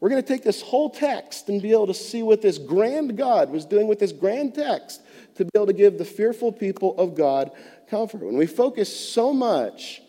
we're 0.00 0.08
going 0.08 0.22
to 0.22 0.26
take 0.26 0.42
this 0.42 0.62
whole 0.62 0.88
text 0.88 1.50
and 1.50 1.60
be 1.60 1.72
able 1.72 1.88
to 1.88 1.94
see 1.94 2.22
what 2.22 2.40
this 2.40 2.56
grand 2.56 3.18
God 3.18 3.50
was 3.50 3.66
doing 3.66 3.86
with 3.86 3.98
this 3.98 4.12
grand 4.12 4.54
text 4.54 5.02
to 5.34 5.44
be 5.44 5.50
able 5.54 5.66
to 5.66 5.74
give 5.74 5.98
the 5.98 6.04
fearful 6.06 6.52
people 6.52 6.96
of 6.96 7.14
God 7.14 7.50
comfort. 7.90 8.22
When 8.22 8.36
we 8.36 8.46
focus 8.46 8.88
so 8.94 9.32
much 9.32 10.00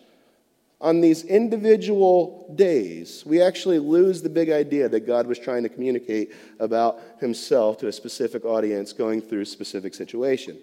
on 0.80 1.00
these 1.00 1.24
individual 1.24 2.52
days, 2.56 3.24
we 3.26 3.42
actually 3.42 3.78
lose 3.78 4.22
the 4.22 4.28
big 4.28 4.50
idea 4.50 4.88
that 4.88 5.06
God 5.06 5.26
was 5.26 5.38
trying 5.38 5.62
to 5.64 5.68
communicate 5.68 6.32
about 6.58 7.00
himself 7.20 7.78
to 7.78 7.88
a 7.88 7.92
specific 7.92 8.44
audience 8.44 8.92
going 8.92 9.20
through 9.20 9.42
a 9.42 9.46
specific 9.46 9.94
situation. 9.94 10.58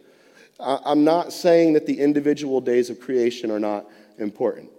I'm 0.59 1.05
not 1.05 1.31
saying 1.31 1.73
that 1.73 1.85
the 1.85 1.99
individual 1.99 2.59
days 2.59 2.89
of 2.89 2.99
creation 2.99 3.49
are 3.49 3.61
not 3.61 3.85
important, 4.17 4.69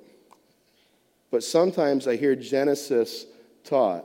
but 1.31 1.43
sometimes 1.43 2.07
I 2.07 2.17
hear 2.17 2.37
Genesis 2.37 3.25
taught 3.65 4.05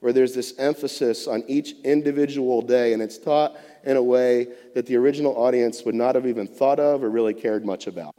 where 0.00 0.12
there's 0.12 0.34
this 0.34 0.58
emphasis 0.58 1.26
on 1.26 1.44
each 1.46 1.74
individual 1.84 2.62
day, 2.62 2.92
and 2.92 3.02
it's 3.02 3.18
taught 3.18 3.56
in 3.84 3.96
a 3.96 4.02
way 4.02 4.48
that 4.74 4.86
the 4.86 4.96
original 4.96 5.36
audience 5.36 5.84
would 5.84 5.94
not 5.94 6.14
have 6.14 6.26
even 6.26 6.46
thought 6.46 6.80
of 6.80 7.02
or 7.02 7.10
really 7.10 7.34
cared 7.34 7.64
much 7.64 7.86
about. 7.86 8.14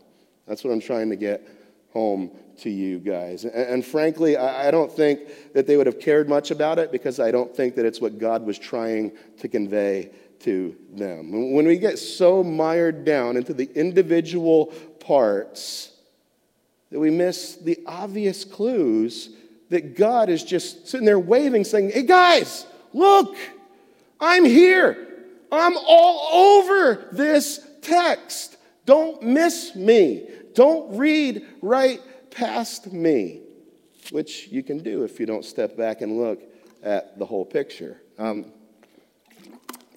That's 0.47 0.63
what 0.63 0.71
I'm 0.71 0.81
trying 0.81 1.09
to 1.09 1.15
get 1.15 1.47
home 1.91 2.31
to 2.59 2.69
you 2.69 2.99
guys. 2.99 3.43
And, 3.43 3.53
and 3.53 3.85
frankly, 3.85 4.37
I, 4.37 4.67
I 4.67 4.71
don't 4.71 4.91
think 4.91 5.21
that 5.53 5.67
they 5.67 5.77
would 5.77 5.87
have 5.87 5.99
cared 5.99 6.29
much 6.29 6.51
about 6.51 6.79
it 6.79 6.91
because 6.91 7.19
I 7.19 7.31
don't 7.31 7.55
think 7.55 7.75
that 7.75 7.85
it's 7.85 8.01
what 8.01 8.17
God 8.17 8.45
was 8.45 8.57
trying 8.57 9.11
to 9.39 9.47
convey 9.47 10.11
to 10.41 10.75
them. 10.91 11.53
When 11.53 11.67
we 11.67 11.77
get 11.77 11.99
so 11.99 12.43
mired 12.43 13.05
down 13.05 13.37
into 13.37 13.53
the 13.53 13.69
individual 13.75 14.67
parts 14.99 15.91
that 16.91 16.99
we 16.99 17.09
miss 17.09 17.55
the 17.55 17.79
obvious 17.85 18.43
clues 18.43 19.29
that 19.69 19.95
God 19.95 20.29
is 20.29 20.43
just 20.43 20.87
sitting 20.87 21.05
there 21.05 21.19
waving, 21.19 21.63
saying, 21.63 21.91
Hey 21.91 22.03
guys, 22.03 22.65
look, 22.93 23.35
I'm 24.19 24.45
here. 24.45 25.07
I'm 25.51 25.75
all 25.77 26.59
over 26.59 27.09
this 27.11 27.59
text. 27.81 28.57
Don't 28.85 29.21
miss 29.21 29.75
me. 29.75 30.27
Don't 30.53 30.97
read 30.97 31.45
right 31.61 32.01
past 32.31 32.91
me, 32.91 33.41
which 34.11 34.47
you 34.47 34.63
can 34.63 34.79
do 34.79 35.03
if 35.03 35.19
you 35.19 35.25
don't 35.25 35.43
step 35.43 35.75
back 35.75 36.01
and 36.01 36.17
look 36.17 36.41
at 36.83 37.19
the 37.19 37.25
whole 37.25 37.45
picture. 37.45 38.01
Um, 38.17 38.45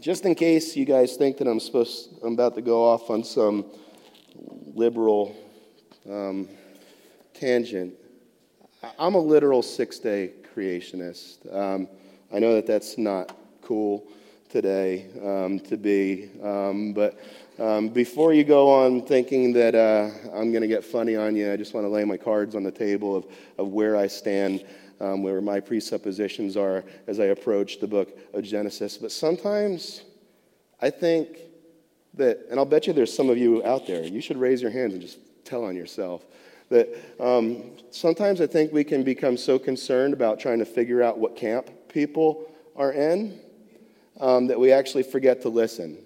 just 0.01 0.25
in 0.27 0.35
case 0.35 0.77
you 0.77 0.85
guys 0.85 1.17
think 1.17 1.39
that 1.39 1.47
I'm 1.47 1.61
supposed, 1.61 2.11
I'm 2.23 2.35
about 2.35 2.55
to 2.57 2.63
go 2.63 2.85
off 2.85 3.09
on 3.11 3.25
some 3.25 3.65
liberal 4.75 5.35
um, 6.11 6.49
tangent. 7.33 7.95
I'm 8.99 9.15
a 9.15 9.19
literal 9.19 9.63
six-day 9.63 10.33
creationist. 10.55 11.53
Um, 11.55 11.89
I 12.33 12.39
know 12.39 12.55
that 12.55 12.67
that's 12.67 12.99
not 12.99 13.35
cool 13.63 14.07
today 14.55 15.07
um, 15.21 15.59
to 15.59 15.77
be, 15.77 16.31
um, 16.41 16.93
but 16.93 17.19
um, 17.59 17.89
before 17.89 18.33
you 18.33 18.45
go 18.45 18.71
on 18.71 19.05
thinking 19.05 19.53
that 19.53 19.75
uh, 19.75 20.11
I'm 20.33 20.53
going 20.53 20.63
to 20.63 20.69
get 20.69 20.85
funny 20.85 21.17
on 21.17 21.35
you, 21.35 21.53
I 21.53 21.57
just 21.57 21.75
want 21.75 21.85
to 21.85 21.89
lay 21.89 22.05
my 22.05 22.17
cards 22.17 22.55
on 22.55 22.63
the 22.63 22.71
table 22.71 23.17
of, 23.17 23.27
of 23.59 23.73
where 23.73 23.97
I 23.97 24.07
stand 24.07 24.65
um, 25.01 25.25
where 25.25 25.41
my 25.41 25.59
presuppositions 25.59 26.57
are 26.57 26.85
as 27.09 27.19
I 27.19 27.25
approach 27.25 27.81
the 27.81 27.89
book 27.89 28.17
of 28.33 28.45
Genesis. 28.45 28.97
But 28.97 29.11
sometimes 29.11 30.03
I 30.81 30.89
think 30.89 31.37
that, 32.15 32.47
and 32.49 32.61
I'll 32.61 32.65
bet 32.65 32.87
you 32.87 32.93
there's 32.93 33.13
some 33.13 33.31
of 33.31 33.37
you 33.37 33.65
out 33.65 33.89
there, 33.89 34.05
you 34.05 34.21
should 34.21 34.37
raise 34.37 34.63
your 34.63 34.71
hands 34.71 34.93
and 34.93 35.03
just 35.03 35.19
tell 35.45 35.65
on 35.65 35.75
yourself. 35.75 36.23
That 36.69 36.95
um, 37.19 37.73
sometimes 37.91 38.41
I 38.41 38.47
think 38.47 38.73
we 38.73 38.85
can 38.85 39.03
become 39.03 39.37
so 39.37 39.59
concerned 39.59 40.15
about 40.15 40.39
trying 40.39 40.61
to 40.61 40.65
figure 40.65 41.03
out 41.03 41.19
what 41.19 41.35
camp 41.35 41.71
people 41.89 42.49
are 42.77 42.93
in 42.93 43.41
um, 44.21 44.47
that 44.47 44.59
we 44.59 44.73
actually 44.73 45.03
forget 45.03 45.43
to 45.43 45.49
listen 45.49 45.99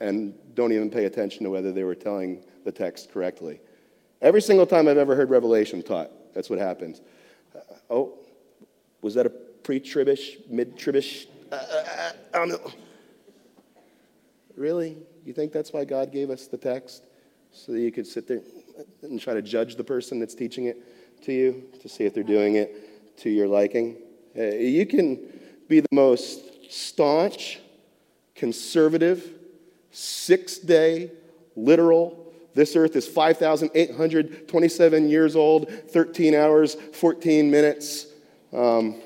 and 0.00 0.34
don't 0.54 0.72
even 0.72 0.90
pay 0.90 1.04
attention 1.04 1.44
to 1.44 1.50
whether 1.50 1.72
they 1.72 1.84
were 1.84 1.94
telling 1.94 2.44
the 2.64 2.72
text 2.72 3.12
correctly. 3.12 3.60
Every 4.20 4.42
single 4.42 4.66
time 4.66 4.88
I've 4.88 4.98
ever 4.98 5.14
heard 5.14 5.30
Revelation 5.30 5.82
taught, 5.82 6.10
that's 6.34 6.50
what 6.50 6.58
happens. 6.58 7.00
Oh, 7.90 8.18
was 9.00 9.14
that 9.14 9.26
a 9.26 9.30
pre 9.30 9.80
tribish, 9.80 10.48
mid 10.48 10.76
tribish? 10.76 11.26
Uh, 11.50 11.54
uh, 11.54 11.84
uh, 11.98 12.12
I 12.34 12.38
don't 12.38 12.48
know. 12.48 12.72
Really? 14.56 14.96
You 15.24 15.32
think 15.32 15.52
that's 15.52 15.72
why 15.72 15.84
God 15.84 16.12
gave 16.12 16.30
us 16.30 16.46
the 16.46 16.56
text? 16.56 17.04
So 17.52 17.72
that 17.72 17.80
you 17.80 17.92
could 17.92 18.06
sit 18.06 18.28
there 18.28 18.40
and 19.02 19.20
try 19.20 19.34
to 19.34 19.42
judge 19.42 19.76
the 19.76 19.84
person 19.84 20.18
that's 20.20 20.34
teaching 20.34 20.64
it 20.64 21.22
to 21.22 21.32
you 21.32 21.64
to 21.80 21.88
see 21.88 22.04
if 22.04 22.12
they're 22.12 22.22
doing 22.22 22.56
it 22.56 23.16
to 23.18 23.30
your 23.30 23.48
liking? 23.48 23.96
Uh, 24.36 24.42
you 24.42 24.84
can 24.84 25.18
be 25.68 25.80
the 25.80 25.88
most 25.92 26.40
staunch, 26.68 27.60
conservative, 28.34 29.32
six 29.90 30.58
day, 30.58 31.10
literal, 31.56 32.26
this 32.54 32.74
earth 32.74 32.96
is 32.96 33.06
5,827 33.06 35.08
years 35.08 35.36
old, 35.36 35.70
13 35.70 36.34
hours, 36.34 36.74
14 36.74 37.50
minutes. 37.50 38.06
Um, 38.52 39.00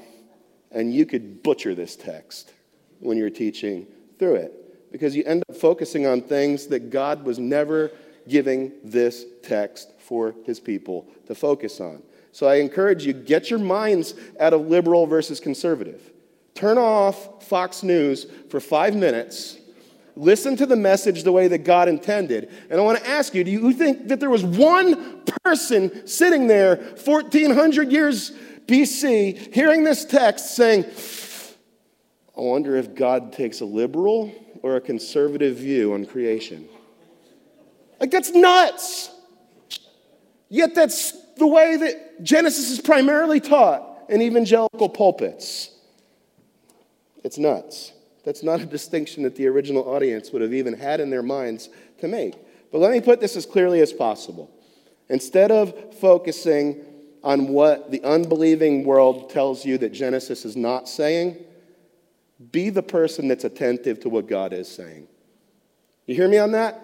and 0.71 0.95
you 0.95 1.05
could 1.05 1.43
butcher 1.43 1.75
this 1.75 1.97
text 1.97 2.53
when 3.01 3.19
you're 3.19 3.31
teaching 3.31 3.87
through 4.19 4.37
it 4.37 4.93
because 4.93 5.17
you 5.17 5.25
end 5.25 5.43
up 5.49 5.57
focusing 5.57 6.07
on 6.07 6.23
things 6.23 6.69
that 6.69 6.91
God 6.91 7.25
was 7.25 7.39
never 7.39 7.91
giving 8.29 8.73
this 8.85 9.25
text 9.43 9.91
for 9.99 10.35
his 10.45 10.61
people 10.61 11.09
to 11.27 11.35
focus 11.35 11.81
on. 11.81 12.03
So 12.31 12.47
I 12.47 12.57
encourage 12.57 13.05
you 13.05 13.13
get 13.13 13.51
your 13.51 13.59
minds 13.59 14.15
out 14.41 14.53
of 14.53 14.69
liberal 14.69 15.07
versus 15.07 15.41
conservative. 15.41 16.12
Turn 16.55 16.79
off 16.79 17.45
Fox 17.49 17.83
News 17.83 18.27
for 18.51 18.61
5 18.61 18.95
minutes 18.95 19.59
Listen 20.15 20.57
to 20.57 20.67
the 20.67 20.77
message 20.77 21.23
the 21.23 21.33
way 21.33 21.49
that 21.49 21.59
God 21.59 21.89
intended. 21.89 22.51
And 22.69 22.79
I 22.79 22.85
want 22.85 22.99
to 22.99 23.09
ask 23.09 23.35
you 23.35 23.45
do 23.45 23.51
you 23.51 23.73
think 23.73 24.09
that 24.09 24.21
there 24.21 24.31
was 24.31 24.45
one 24.45 25.23
person 25.45 26.07
sitting 26.07 26.47
there 26.47 26.77
1400 26.77 27.91
years 27.91 28.33
BC 28.67 29.55
hearing 29.55 29.85
this 29.85 30.05
text 30.05 30.55
saying, 30.55 30.85
I 32.37 32.41
wonder 32.41 32.77
if 32.77 32.95
God 32.95 33.33
takes 33.33 33.61
a 33.61 33.65
liberal 33.65 34.33
or 34.63 34.77
a 34.77 34.81
conservative 34.81 35.57
view 35.57 35.95
on 35.95 36.05
creation? 36.05 36.69
Like, 37.99 38.11
that's 38.11 38.31
nuts. 38.31 39.11
Yet, 40.49 40.75
that's 40.75 41.13
the 41.37 41.47
way 41.47 41.77
that 41.77 42.23
Genesis 42.23 42.71
is 42.71 42.81
primarily 42.81 43.41
taught 43.41 44.11
in 44.11 44.21
evangelical 44.21 44.89
pulpits. 44.89 45.72
It's 47.25 47.39
nuts. 47.39 47.93
That's 48.25 48.43
not 48.43 48.61
a 48.61 48.67
distinction 48.67 49.25
that 49.25 49.37
the 49.37 49.47
original 49.47 49.83
audience 49.89 50.31
would 50.31 50.43
have 50.43 50.55
even 50.55 50.75
had 50.75 51.01
in 51.01 51.11
their 51.11 51.23
minds 51.23 51.69
to 51.99 52.09
make. 52.09 52.35
But 52.71 52.79
let 52.79 52.93
me 52.93 53.01
put 53.01 53.21
this 53.21 53.37
as 53.37 53.47
clearly 53.47 53.81
as 53.81 53.93
possible. 53.93 54.51
Instead 55.09 55.51
of 55.51 55.95
focusing 55.97 56.85
on 57.23 57.49
what 57.49 57.91
the 57.91 58.03
unbelieving 58.03 58.85
world 58.85 59.31
tells 59.31 59.65
you 59.65 59.79
that 59.79 59.93
Genesis 59.93 60.45
is 60.45 60.57
not 60.57 60.89
saying, 60.89 61.37
be 62.51 62.71
the 62.71 62.83
person 62.83 63.29
that's 63.29 63.45
attentive 63.45 64.01
to 64.01 64.09
what 64.09 64.29
God 64.29 64.53
is 64.53 64.69
saying. 64.69 65.07
You 66.07 66.15
hear 66.15 66.29
me 66.29 66.39
on 66.39 66.53
that? 66.53 66.83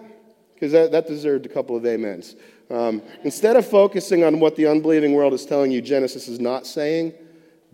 Because 0.53 0.71
that, 0.71 0.91
that 0.91 1.07
deserved 1.07 1.45
a 1.45 1.49
couple 1.49 1.75
of 1.75 1.85
amens. 1.85 2.35
Um, 2.69 3.01
instead 3.23 3.55
of 3.55 3.67
focusing 3.67 4.23
on 4.23 4.39
what 4.39 4.55
the 4.55 4.67
unbelieving 4.67 5.13
world 5.13 5.33
is 5.33 5.45
telling 5.45 5.71
you 5.71 5.81
Genesis 5.81 6.27
is 6.27 6.39
not 6.39 6.67
saying, 6.67 7.13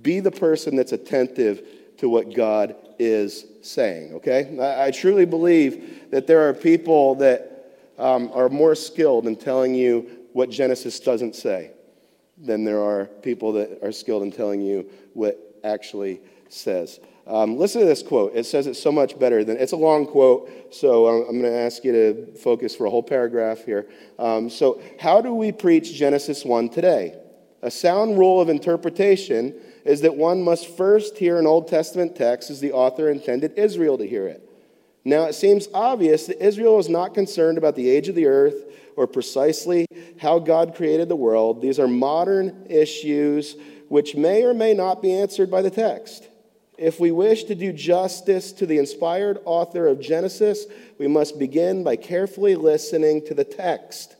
be 0.01 0.19
the 0.19 0.31
person 0.31 0.75
that's 0.75 0.91
attentive 0.91 1.67
to 1.97 2.09
what 2.09 2.33
God 2.33 2.75
is 2.99 3.45
saying, 3.61 4.13
okay? 4.15 4.57
I, 4.59 4.87
I 4.87 4.91
truly 4.91 5.25
believe 5.25 6.09
that 6.11 6.27
there 6.27 6.47
are 6.47 6.53
people 6.53 7.15
that 7.15 7.73
um, 7.97 8.31
are 8.33 8.49
more 8.49 8.75
skilled 8.75 9.27
in 9.27 9.35
telling 9.35 9.73
you 9.73 10.09
what 10.33 10.49
Genesis 10.49 10.99
doesn't 10.99 11.35
say 11.35 11.71
than 12.37 12.63
there 12.63 12.81
are 12.81 13.05
people 13.05 13.53
that 13.53 13.79
are 13.81 13.91
skilled 13.91 14.23
in 14.23 14.31
telling 14.31 14.61
you 14.61 14.89
what 15.13 15.39
actually 15.63 16.19
says. 16.49 16.99
Um, 17.27 17.57
listen 17.57 17.81
to 17.81 17.87
this 17.87 18.03
quote. 18.03 18.33
It 18.35 18.45
says 18.45 18.67
it 18.67 18.75
so 18.75 18.91
much 18.91 19.17
better 19.17 19.43
than 19.43 19.57
it's 19.57 19.71
a 19.71 19.77
long 19.77 20.05
quote, 20.05 20.73
so 20.73 21.07
I'm, 21.07 21.29
I'm 21.29 21.41
going 21.41 21.51
to 21.51 21.59
ask 21.59 21.83
you 21.83 21.91
to 21.91 22.37
focus 22.37 22.75
for 22.75 22.85
a 22.85 22.89
whole 22.89 23.01
paragraph 23.01 23.65
here. 23.65 23.87
Um, 24.19 24.49
so, 24.49 24.81
how 24.99 25.21
do 25.21 25.33
we 25.33 25.51
preach 25.51 25.93
Genesis 25.95 26.45
1 26.45 26.69
today? 26.69 27.17
A 27.63 27.71
sound 27.71 28.19
rule 28.19 28.39
of 28.39 28.49
interpretation 28.49 29.55
is 29.85 30.01
that 30.01 30.17
one 30.17 30.41
must 30.41 30.67
first 30.67 31.17
hear 31.17 31.37
an 31.37 31.47
Old 31.47 31.67
Testament 31.67 32.15
text 32.15 32.49
as 32.49 32.59
the 32.59 32.73
author 32.73 33.09
intended 33.09 33.57
Israel 33.57 33.97
to 33.99 34.07
hear 34.07 34.27
it. 34.27 34.41
Now, 35.05 35.25
it 35.25 35.33
seems 35.33 35.67
obvious 35.73 36.25
that 36.25 36.43
Israel 36.43 36.79
is 36.79 36.89
not 36.89 37.13
concerned 37.13 37.59
about 37.59 37.75
the 37.75 37.89
age 37.89 38.09
of 38.09 38.15
the 38.15 38.25
earth 38.25 38.65
or 38.95 39.05
precisely 39.05 39.85
how 40.17 40.39
God 40.39 40.73
created 40.75 41.07
the 41.07 41.15
world. 41.15 41.61
These 41.61 41.79
are 41.79 41.87
modern 41.87 42.65
issues 42.67 43.55
which 43.87 44.15
may 44.15 44.43
or 44.43 44.55
may 44.55 44.73
not 44.73 45.03
be 45.03 45.13
answered 45.13 45.51
by 45.51 45.61
the 45.61 45.69
text. 45.69 46.27
If 46.77 46.99
we 46.99 47.11
wish 47.11 47.43
to 47.45 47.55
do 47.55 47.71
justice 47.71 48.51
to 48.53 48.65
the 48.65 48.79
inspired 48.79 49.39
author 49.45 49.87
of 49.87 50.01
Genesis, 50.01 50.65
we 50.97 51.07
must 51.07 51.37
begin 51.37 51.83
by 51.83 51.95
carefully 51.95 52.55
listening 52.55 53.25
to 53.27 53.35
the 53.35 53.45
text. 53.45 54.14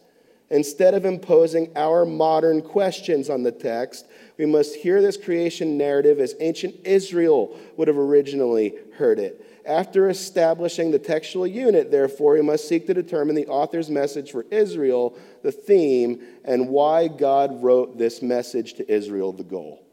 Instead 0.51 0.93
of 0.93 1.05
imposing 1.05 1.71
our 1.75 2.05
modern 2.05 2.62
questions 2.62 3.29
on 3.29 3.41
the 3.41 3.51
text, 3.51 4.05
we 4.38 4.45
must 4.45 4.75
hear 4.75 5.01
this 5.01 5.17
creation 5.17 5.77
narrative 5.77 6.19
as 6.19 6.36
ancient 6.39 6.75
Israel 6.86 7.58
would 7.77 7.88
have 7.88 7.97
originally 7.97 8.75
heard 8.97 9.17
it. 9.17 9.41
After 9.65 10.10
establishing 10.10 10.91
the 10.91 10.99
textual 10.99 11.47
unit, 11.47 11.89
therefore, 11.89 12.34
we 12.34 12.43
must 12.43 12.67
seek 12.67 12.86
to 12.86 12.93
determine 12.93 13.36
the 13.36 13.47
author's 13.47 13.89
message 13.89 14.31
for 14.31 14.45
Israel, 14.51 15.17
the 15.41 15.51
theme, 15.51 16.21
and 16.43 16.69
why 16.69 17.08
God 17.08 17.63
wrote 17.63 17.97
this 17.97 18.21
message 18.21 18.75
to 18.75 18.91
Israel, 18.91 19.31
the 19.31 19.43
goal. 19.43 19.84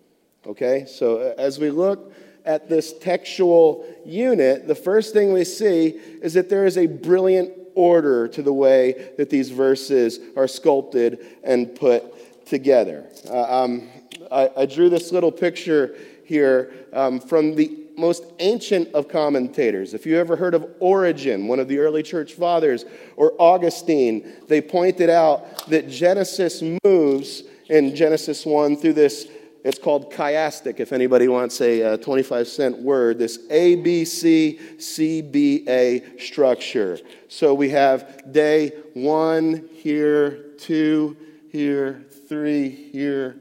Okay? 0.46 0.84
So 0.86 1.18
uh, 1.18 1.34
as 1.40 1.58
we 1.58 1.70
look 1.70 2.12
at 2.44 2.68
this 2.68 2.92
textual 2.98 3.86
unit, 4.04 4.68
the 4.68 4.74
first 4.74 5.14
thing 5.14 5.32
we 5.32 5.44
see 5.44 5.88
is 6.20 6.34
that 6.34 6.50
there 6.50 6.66
is 6.66 6.76
a 6.76 6.86
brilliant 6.86 7.61
order 7.74 8.28
to 8.28 8.42
the 8.42 8.52
way 8.52 9.12
that 9.16 9.30
these 9.30 9.50
verses 9.50 10.20
are 10.36 10.48
sculpted 10.48 11.26
and 11.42 11.74
put 11.74 12.46
together. 12.46 13.06
Uh, 13.28 13.62
um, 13.62 13.88
I, 14.30 14.50
I, 14.56 14.66
drew 14.66 14.88
this 14.88 15.12
little 15.12 15.32
picture 15.32 15.96
here 16.24 16.72
um, 16.92 17.20
from 17.20 17.54
the 17.54 17.78
most 17.96 18.24
ancient 18.38 18.88
of 18.94 19.08
commentators. 19.08 19.94
If 19.94 20.06
you 20.06 20.18
ever 20.18 20.36
heard 20.36 20.54
of 20.54 20.66
Origen, 20.80 21.46
one 21.46 21.60
of 21.60 21.68
the 21.68 21.78
early 21.78 22.02
church 22.02 22.34
fathers, 22.34 22.84
or 23.16 23.34
Augustine, 23.38 24.32
they 24.48 24.60
pointed 24.60 25.10
out 25.10 25.66
that 25.68 25.88
Genesis 25.88 26.62
moves 26.84 27.44
in 27.68 27.94
Genesis 27.94 28.44
1 28.44 28.76
through 28.76 28.94
this, 28.94 29.28
it's 29.64 29.78
called 29.78 30.12
chiastic, 30.12 30.80
if 30.80 30.92
anybody 30.92 31.28
wants 31.28 31.60
a 31.60 31.94
uh, 31.94 31.96
25 31.98 32.48
cent 32.48 32.78
word, 32.78 33.18
this 33.18 33.38
A, 33.48 33.76
B, 33.76 34.04
C, 34.04 34.58
C, 34.78 35.22
B, 35.22 35.64
A 35.68 36.02
structure. 36.18 36.98
So 37.28 37.54
we 37.54 37.70
have 37.70 38.32
day 38.32 38.72
one 38.94 39.68
here, 39.72 40.46
two 40.58 41.16
here, 41.50 42.04
three 42.28 42.70
here, 42.70 43.36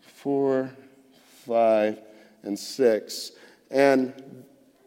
four, 0.00 0.70
five, 1.46 1.98
and 2.42 2.58
six. 2.58 3.32
And 3.70 4.14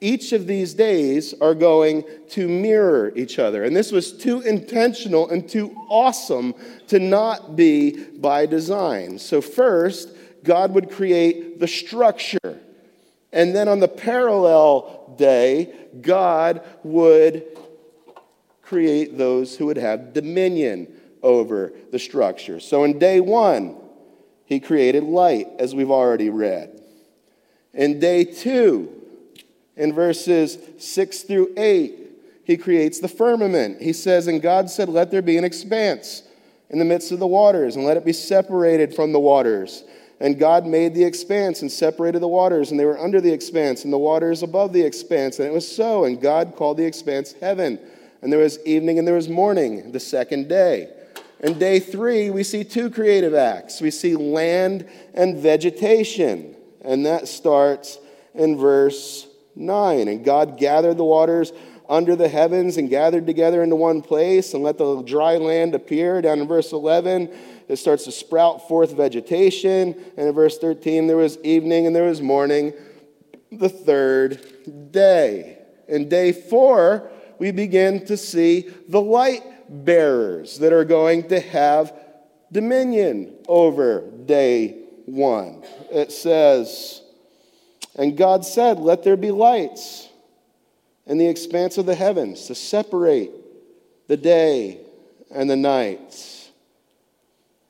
each 0.01 0.33
of 0.33 0.47
these 0.47 0.73
days 0.73 1.33
are 1.41 1.53
going 1.53 2.03
to 2.29 2.47
mirror 2.47 3.11
each 3.15 3.39
other. 3.39 3.63
And 3.63 3.75
this 3.75 3.91
was 3.91 4.17
too 4.17 4.41
intentional 4.41 5.29
and 5.29 5.47
too 5.47 5.75
awesome 5.89 6.53
to 6.87 6.99
not 6.99 7.55
be 7.55 8.03
by 8.15 8.45
design. 8.45 9.19
So, 9.19 9.41
first, 9.41 10.14
God 10.45 10.73
would 10.73 10.89
create 10.89 11.59
the 11.59 11.67
structure. 11.67 12.59
And 13.33 13.53
then 13.55 13.67
on 13.67 13.79
the 13.79 13.87
parallel 13.87 15.15
day, 15.17 15.73
God 16.01 16.63
would 16.83 17.45
create 18.61 19.17
those 19.17 19.57
who 19.57 19.65
would 19.67 19.77
have 19.77 20.13
dominion 20.13 20.87
over 21.21 21.73
the 21.91 21.99
structure. 21.99 22.59
So, 22.59 22.83
in 22.83 22.99
day 22.99 23.19
one, 23.19 23.75
he 24.45 24.59
created 24.59 25.03
light, 25.03 25.47
as 25.59 25.73
we've 25.73 25.91
already 25.91 26.29
read. 26.29 26.81
In 27.73 27.99
day 27.99 28.23
two, 28.23 28.89
in 29.75 29.91
verses 29.91 30.57
six 30.77 31.23
through 31.23 31.53
eight, 31.57 31.99
he 32.43 32.57
creates 32.57 32.99
the 32.99 33.07
firmament. 33.07 33.81
He 33.81 33.91
says, 33.91 34.27
And 34.27 34.41
God 34.41 34.69
said, 34.69 34.87
Let 34.87 35.11
there 35.11 35.21
be 35.21 35.37
an 35.37 35.43
expanse 35.43 36.23
in 36.69 36.79
the 36.79 36.85
midst 36.85 37.11
of 37.11 37.19
the 37.19 37.27
waters, 37.27 37.75
and 37.75 37.85
let 37.85 37.97
it 37.97 38.05
be 38.05 38.13
separated 38.13 38.95
from 38.95 39.11
the 39.11 39.19
waters. 39.19 39.83
And 40.19 40.39
God 40.39 40.65
made 40.65 40.93
the 40.93 41.03
expanse 41.03 41.61
and 41.61 41.71
separated 41.71 42.21
the 42.21 42.27
waters, 42.27 42.71
and 42.71 42.79
they 42.79 42.85
were 42.85 42.97
under 42.97 43.19
the 43.19 43.33
expanse, 43.33 43.83
and 43.83 43.91
the 43.91 43.97
waters 43.97 44.43
above 44.43 44.71
the 44.71 44.81
expanse. 44.81 45.39
And 45.39 45.47
it 45.47 45.53
was 45.53 45.69
so. 45.69 46.05
And 46.05 46.21
God 46.21 46.55
called 46.55 46.77
the 46.77 46.85
expanse 46.85 47.33
heaven. 47.33 47.79
And 48.21 48.31
there 48.31 48.39
was 48.39 48.57
evening 48.65 48.97
and 48.97 49.07
there 49.07 49.15
was 49.15 49.29
morning, 49.29 49.91
the 49.91 49.99
second 49.99 50.47
day. 50.47 50.89
And 51.41 51.59
day 51.59 51.79
three, 51.79 52.29
we 52.29 52.43
see 52.43 52.63
two 52.63 52.89
creative 52.89 53.33
acts. 53.33 53.81
We 53.81 53.91
see 53.91 54.15
land 54.15 54.89
and 55.13 55.37
vegetation. 55.37 56.55
And 56.81 57.05
that 57.05 57.27
starts 57.27 57.99
in 58.33 58.57
verse 58.57 59.27
9. 59.55 60.07
And 60.07 60.23
God 60.23 60.57
gathered 60.57 60.97
the 60.97 61.03
waters 61.03 61.51
under 61.87 62.15
the 62.15 62.27
heavens 62.27 62.77
and 62.77 62.89
gathered 62.89 63.27
together 63.27 63.61
into 63.61 63.75
one 63.75 64.01
place 64.01 64.53
and 64.53 64.63
let 64.63 64.77
the 64.77 65.01
dry 65.03 65.37
land 65.37 65.75
appear. 65.75 66.21
Down 66.21 66.39
in 66.39 66.47
verse 66.47 66.71
11, 66.71 67.31
it 67.67 67.77
starts 67.77 68.03
to 68.05 68.11
sprout 68.11 68.67
forth 68.67 68.95
vegetation. 68.95 69.95
And 70.17 70.27
in 70.27 70.33
verse 70.33 70.57
13, 70.57 71.07
there 71.07 71.17
was 71.17 71.37
evening 71.39 71.87
and 71.87 71.95
there 71.95 72.03
was 72.03 72.21
morning, 72.21 72.73
the 73.51 73.69
third 73.69 74.91
day. 74.91 75.59
In 75.87 76.09
day 76.09 76.31
four, 76.31 77.09
we 77.39 77.51
begin 77.51 78.05
to 78.05 78.17
see 78.17 78.69
the 78.87 79.01
light 79.01 79.43
bearers 79.69 80.59
that 80.59 80.73
are 80.73 80.85
going 80.85 81.27
to 81.29 81.39
have 81.39 81.93
dominion 82.51 83.35
over 83.47 84.01
day 84.25 84.83
one. 85.05 85.63
It 85.91 86.11
says, 86.11 87.01
And 87.95 88.17
God 88.17 88.45
said, 88.45 88.79
Let 88.79 89.03
there 89.03 89.17
be 89.17 89.31
lights 89.31 90.09
in 91.05 91.17
the 91.17 91.27
expanse 91.27 91.77
of 91.77 91.85
the 91.85 91.95
heavens 91.95 92.45
to 92.47 92.55
separate 92.55 93.31
the 94.07 94.17
day 94.17 94.79
and 95.31 95.49
the 95.49 95.55
night. 95.55 96.34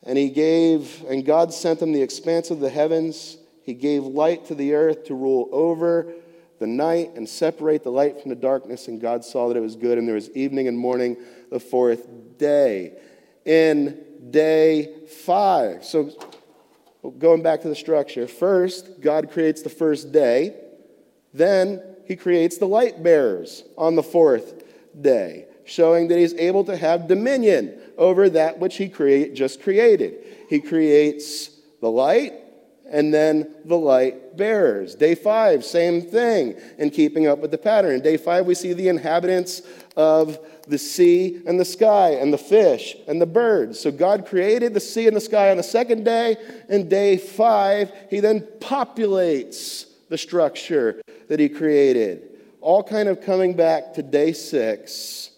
And 0.05 0.17
he 0.17 0.29
gave, 0.29 1.03
and 1.09 1.25
God 1.25 1.53
sent 1.53 1.79
them 1.79 1.91
the 1.91 2.01
expanse 2.01 2.51
of 2.51 2.59
the 2.59 2.69
heavens. 2.69 3.37
He 3.63 3.73
gave 3.73 4.03
light 4.03 4.45
to 4.45 4.55
the 4.55 4.75
earth 4.75 5.05
to 5.05 5.15
rule 5.15 5.49
over 5.51 6.13
the 6.59 6.67
night 6.67 7.11
and 7.15 7.27
separate 7.27 7.83
the 7.83 7.91
light 7.91 8.21
from 8.21 8.29
the 8.29 8.35
darkness. 8.35 8.87
And 8.87 9.01
God 9.01 9.25
saw 9.25 9.47
that 9.47 9.57
it 9.57 9.61
was 9.61 9.75
good. 9.75 9.97
And 9.97 10.07
there 10.07 10.15
was 10.15 10.29
evening 10.31 10.67
and 10.67 10.77
morning 10.77 11.17
the 11.51 11.59
fourth 11.59 12.07
day. 12.37 12.97
In 13.45 13.99
day 14.29 15.07
five, 15.07 15.83
so 15.83 16.11
going 17.17 17.43
back 17.43 17.61
to 17.61 17.67
the 17.67 17.75
structure, 17.75 18.27
first, 18.27 19.01
God 19.01 19.31
creates 19.31 19.61
the 19.61 19.69
first 19.69 20.11
day. 20.11 20.55
Then 21.33 21.81
he 22.05 22.15
creates 22.15 22.57
the 22.57 22.67
light 22.67 23.03
bearers 23.03 23.63
on 23.77 23.95
the 23.95 24.03
fourth 24.03 24.63
day, 24.99 25.47
showing 25.65 26.07
that 26.07 26.17
he's 26.17 26.33
able 26.35 26.63
to 26.65 26.77
have 26.77 27.07
dominion 27.07 27.79
over 27.97 28.29
that 28.29 28.59
which 28.59 28.77
he 28.77 28.87
create, 28.87 29.33
just 29.33 29.61
created. 29.61 30.23
He 30.49 30.59
creates 30.59 31.49
the 31.81 31.89
light 31.89 32.33
and 32.89 33.13
then 33.13 33.53
the 33.65 33.77
light 33.77 34.37
bearers. 34.37 34.95
Day 34.95 35.15
five, 35.15 35.65
same 35.65 36.01
thing, 36.01 36.55
in 36.77 36.91
keeping 36.91 37.27
up 37.27 37.39
with 37.39 37.51
the 37.51 37.57
pattern. 37.57 37.99
Day 37.99 38.17
five, 38.17 38.45
we 38.45 38.53
see 38.53 38.73
the 38.73 38.87
inhabitants 38.89 39.63
of 39.97 40.37
the 40.67 40.77
sea 40.77 41.41
and 41.47 41.59
the 41.59 41.65
sky 41.65 42.11
and 42.11 42.31
the 42.31 42.37
fish 42.37 42.95
and 43.07 43.19
the 43.19 43.25
birds. 43.25 43.79
So 43.79 43.91
God 43.91 44.25
created 44.25 44.73
the 44.73 44.79
sea 44.79 45.07
and 45.07 45.15
the 45.15 45.21
sky 45.21 45.51
on 45.51 45.57
the 45.57 45.63
second 45.63 46.05
day. 46.05 46.37
In 46.69 46.87
day 46.87 47.17
five, 47.17 47.91
he 48.09 48.19
then 48.19 48.41
populates 48.59 49.87
the 50.09 50.17
structure 50.17 51.01
that 51.27 51.39
he 51.39 51.49
created. 51.49 52.21
All 52.61 52.83
kind 52.83 53.09
of 53.09 53.21
coming 53.21 53.55
back 53.55 53.93
to 53.95 54.03
day 54.03 54.33
six, 54.33 55.31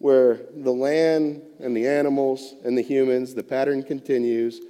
where 0.00 0.40
the 0.56 0.72
land 0.72 1.42
and 1.60 1.76
the 1.76 1.86
animals 1.86 2.54
and 2.64 2.76
the 2.76 2.82
humans, 2.82 3.34
the 3.34 3.42
pattern 3.42 3.82
continues. 3.82 4.60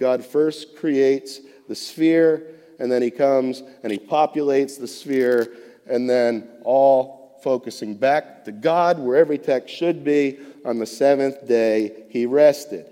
God 0.00 0.24
first 0.24 0.76
creates 0.76 1.40
the 1.68 1.74
sphere, 1.74 2.54
and 2.78 2.90
then 2.90 3.02
he 3.02 3.10
comes 3.10 3.62
and 3.82 3.92
he 3.92 3.98
populates 3.98 4.80
the 4.80 4.88
sphere, 4.88 5.54
and 5.86 6.08
then 6.08 6.48
all 6.64 7.38
focusing 7.44 7.94
back 7.94 8.44
to 8.46 8.52
God, 8.52 8.98
where 8.98 9.16
every 9.16 9.38
text 9.38 9.74
should 9.74 10.02
be. 10.04 10.38
On 10.64 10.78
the 10.78 10.86
seventh 10.86 11.46
day, 11.46 12.04
he 12.08 12.24
rested. 12.26 12.86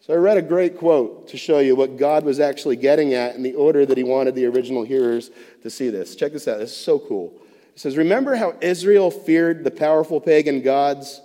So 0.00 0.14
I 0.14 0.16
read 0.16 0.38
a 0.38 0.42
great 0.42 0.78
quote 0.78 1.28
to 1.28 1.36
show 1.36 1.58
you 1.58 1.76
what 1.76 1.98
God 1.98 2.24
was 2.24 2.40
actually 2.40 2.76
getting 2.76 3.12
at 3.12 3.36
in 3.36 3.42
the 3.42 3.54
order 3.54 3.84
that 3.84 3.98
he 3.98 4.04
wanted 4.04 4.34
the 4.34 4.46
original 4.46 4.82
hearers 4.82 5.30
to 5.62 5.68
see 5.68 5.90
this. 5.90 6.16
Check 6.16 6.32
this 6.32 6.48
out. 6.48 6.58
This 6.58 6.70
is 6.70 6.76
so 6.76 6.98
cool. 6.98 7.34
It 7.78 7.82
says, 7.82 7.96
Remember 7.96 8.34
how 8.34 8.56
Israel 8.60 9.08
feared 9.08 9.62
the 9.62 9.70
powerful 9.70 10.20
pagan 10.20 10.62
gods? 10.62 11.20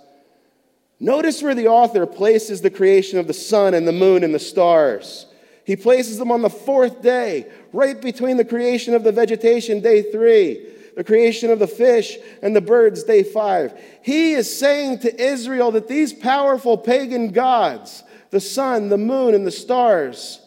Notice 1.00 1.42
where 1.42 1.56
the 1.56 1.66
author 1.66 2.06
places 2.06 2.60
the 2.60 2.70
creation 2.70 3.18
of 3.18 3.26
the 3.26 3.34
sun 3.34 3.74
and 3.74 3.88
the 3.88 3.92
moon 3.92 4.22
and 4.22 4.32
the 4.32 4.38
stars. 4.38 5.26
He 5.64 5.74
places 5.74 6.16
them 6.16 6.30
on 6.30 6.42
the 6.42 6.48
fourth 6.48 7.02
day, 7.02 7.50
right 7.72 8.00
between 8.00 8.36
the 8.36 8.44
creation 8.44 8.94
of 8.94 9.02
the 9.02 9.10
vegetation, 9.10 9.80
day 9.80 10.02
three, 10.02 10.64
the 10.96 11.02
creation 11.02 11.50
of 11.50 11.58
the 11.58 11.66
fish 11.66 12.18
and 12.40 12.54
the 12.54 12.60
birds, 12.60 13.02
day 13.02 13.24
five. 13.24 13.76
He 14.00 14.34
is 14.34 14.56
saying 14.56 15.00
to 15.00 15.20
Israel 15.20 15.72
that 15.72 15.88
these 15.88 16.12
powerful 16.12 16.78
pagan 16.78 17.32
gods, 17.32 18.04
the 18.30 18.38
sun, 18.38 18.90
the 18.90 18.96
moon, 18.96 19.34
and 19.34 19.44
the 19.44 19.50
stars, 19.50 20.40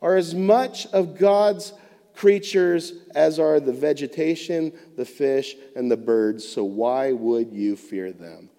are 0.00 0.14
as 0.14 0.36
much 0.36 0.86
of 0.92 1.18
God's 1.18 1.72
creatures 2.18 2.94
as 3.14 3.38
are 3.38 3.60
the 3.60 3.72
vegetation, 3.72 4.72
the 4.96 5.04
fish, 5.04 5.54
and 5.76 5.88
the 5.88 5.96
birds. 5.96 6.46
So 6.46 6.64
why 6.64 7.12
would 7.12 7.52
you 7.52 7.76
fear 7.76 8.10
them? 8.12 8.50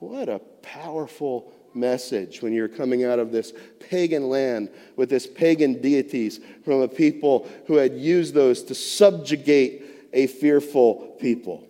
What 0.00 0.28
a 0.28 0.40
powerful 0.62 1.52
message 1.74 2.42
when 2.42 2.52
you're 2.52 2.66
coming 2.66 3.04
out 3.04 3.20
of 3.20 3.30
this 3.30 3.52
pagan 3.78 4.28
land 4.28 4.70
with 4.96 5.10
this 5.10 5.28
pagan 5.28 5.80
deities 5.80 6.40
from 6.64 6.80
a 6.80 6.88
people 6.88 7.48
who 7.68 7.76
had 7.76 7.94
used 7.94 8.34
those 8.34 8.64
to 8.64 8.74
subjugate 8.74 9.84
a 10.12 10.26
fearful 10.26 11.16
people. 11.20 11.67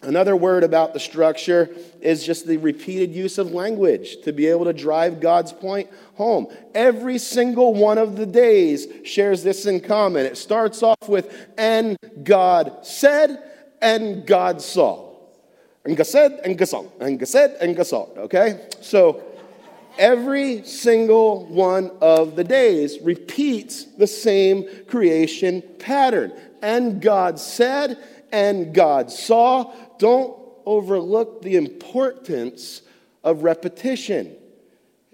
Another 0.00 0.36
word 0.36 0.62
about 0.62 0.94
the 0.94 1.00
structure 1.00 1.68
is 2.00 2.24
just 2.24 2.46
the 2.46 2.56
repeated 2.58 3.12
use 3.12 3.36
of 3.36 3.50
language 3.50 4.20
to 4.22 4.32
be 4.32 4.46
able 4.46 4.64
to 4.66 4.72
drive 4.72 5.20
God's 5.20 5.52
point 5.52 5.90
home. 6.14 6.46
Every 6.72 7.18
single 7.18 7.74
one 7.74 7.98
of 7.98 8.16
the 8.16 8.26
days 8.26 8.86
shares 9.04 9.42
this 9.42 9.66
in 9.66 9.80
common. 9.80 10.24
It 10.24 10.38
starts 10.38 10.84
off 10.84 11.08
with, 11.08 11.34
and 11.58 11.96
God 12.22 12.86
said, 12.86 13.42
and 13.82 14.24
God 14.24 14.62
saw. 14.62 15.16
And 15.84 15.96
God 15.96 16.06
said, 16.06 16.40
and 16.44 16.56
God 16.56 16.68
saw, 16.68 16.84
and 17.00 17.18
God 17.18 17.28
said, 17.28 17.56
and 17.60 17.74
God 17.74 17.86
saw. 17.86 18.06
Okay? 18.18 18.68
So 18.80 19.20
every 19.98 20.62
single 20.62 21.44
one 21.46 21.90
of 22.00 22.36
the 22.36 22.44
days 22.44 23.00
repeats 23.02 23.84
the 23.84 24.06
same 24.06 24.68
creation 24.86 25.62
pattern 25.80 26.32
and 26.62 27.02
God 27.02 27.40
said, 27.40 27.98
and 28.32 28.74
God 28.74 29.10
saw. 29.10 29.72
Don't 29.98 30.36
overlook 30.64 31.42
the 31.42 31.56
importance 31.56 32.82
of 33.24 33.42
repetition. 33.42 34.36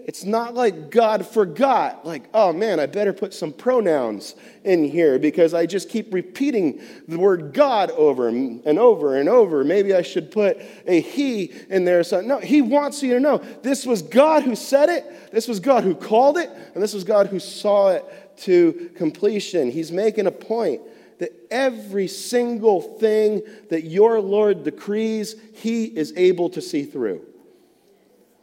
It's 0.04 0.24
not 0.24 0.52
like 0.52 0.90
God 0.90 1.26
forgot, 1.26 2.04
like, 2.04 2.24
oh 2.34 2.52
man, 2.52 2.78
I 2.78 2.84
better 2.84 3.14
put 3.14 3.32
some 3.32 3.54
pronouns 3.54 4.34
in 4.62 4.84
here 4.84 5.18
because 5.18 5.54
I 5.54 5.64
just 5.64 5.88
keep 5.88 6.12
repeating 6.12 6.82
the 7.08 7.18
word 7.18 7.54
God 7.54 7.90
over 7.92 8.28
and 8.28 8.66
over 8.66 9.16
and 9.16 9.30
over. 9.30 9.64
Maybe 9.64 9.94
I 9.94 10.02
should 10.02 10.30
put 10.30 10.58
a 10.86 11.00
he 11.00 11.54
in 11.70 11.86
there. 11.86 12.04
So, 12.04 12.20
no, 12.20 12.38
he 12.38 12.60
wants 12.60 13.02
you 13.02 13.14
to 13.14 13.20
know 13.20 13.38
this 13.62 13.86
was 13.86 14.02
God 14.02 14.42
who 14.42 14.54
said 14.54 14.90
it, 14.90 15.32
this 15.32 15.48
was 15.48 15.58
God 15.58 15.84
who 15.84 15.94
called 15.94 16.36
it, 16.36 16.50
and 16.74 16.82
this 16.82 16.92
was 16.92 17.04
God 17.04 17.28
who 17.28 17.40
saw 17.40 17.92
it 17.92 18.04
to 18.38 18.90
completion. 18.96 19.70
He's 19.70 19.90
making 19.90 20.26
a 20.26 20.32
point 20.32 20.82
that 21.24 21.32
every 21.50 22.06
single 22.06 22.82
thing 22.82 23.40
that 23.70 23.84
your 23.84 24.20
Lord 24.20 24.62
decrees, 24.62 25.36
he 25.54 25.84
is 25.84 26.12
able 26.16 26.50
to 26.50 26.60
see 26.60 26.84
through. 26.84 27.24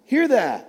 Hear 0.06 0.28
that. 0.30 0.68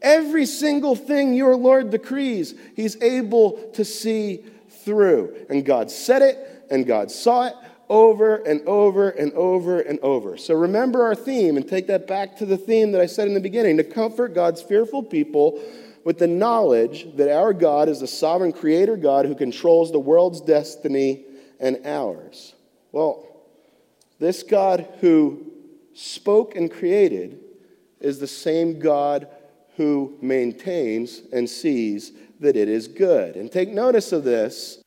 Every 0.00 0.46
single 0.46 0.94
thing 0.94 1.34
your 1.34 1.56
Lord 1.56 1.90
decrees, 1.90 2.54
He's 2.76 2.96
able 3.02 3.70
to 3.72 3.84
see 3.84 4.44
through. 4.84 5.34
And 5.50 5.64
God 5.66 5.90
said 5.90 6.22
it, 6.22 6.38
and 6.70 6.86
God 6.86 7.10
saw 7.10 7.48
it 7.48 7.54
over 7.88 8.36
and 8.36 8.66
over 8.68 9.10
and 9.10 9.32
over 9.32 9.80
and 9.80 9.98
over. 9.98 10.36
So 10.36 10.54
remember 10.54 11.02
our 11.02 11.16
theme 11.16 11.56
and 11.56 11.66
take 11.66 11.88
that 11.88 12.06
back 12.06 12.36
to 12.36 12.46
the 12.46 12.56
theme 12.56 12.92
that 12.92 13.00
I 13.00 13.06
said 13.06 13.26
in 13.26 13.34
the 13.34 13.40
beginning 13.40 13.78
to 13.78 13.84
comfort 13.84 14.34
God's 14.34 14.62
fearful 14.62 15.02
people 15.02 15.60
with 16.04 16.18
the 16.18 16.28
knowledge 16.28 17.08
that 17.16 17.34
our 17.34 17.52
God 17.52 17.88
is 17.88 18.00
the 18.00 18.06
sovereign 18.06 18.52
creator 18.52 18.96
God 18.96 19.26
who 19.26 19.34
controls 19.34 19.90
the 19.90 19.98
world's 19.98 20.40
destiny 20.40 21.24
and 21.60 21.84
ours. 21.84 22.54
Well, 22.92 23.26
this 24.18 24.42
God 24.42 24.88
who 25.00 25.46
spoke 25.94 26.56
and 26.56 26.70
created 26.70 27.40
is 28.00 28.18
the 28.18 28.26
same 28.26 28.78
God 28.78 29.28
who 29.76 30.16
maintains 30.20 31.22
and 31.32 31.48
sees 31.48 32.12
that 32.40 32.56
it 32.56 32.68
is 32.68 32.88
good. 32.88 33.36
And 33.36 33.50
take 33.50 33.68
notice 33.68 34.12
of 34.12 34.24
this. 34.24 34.82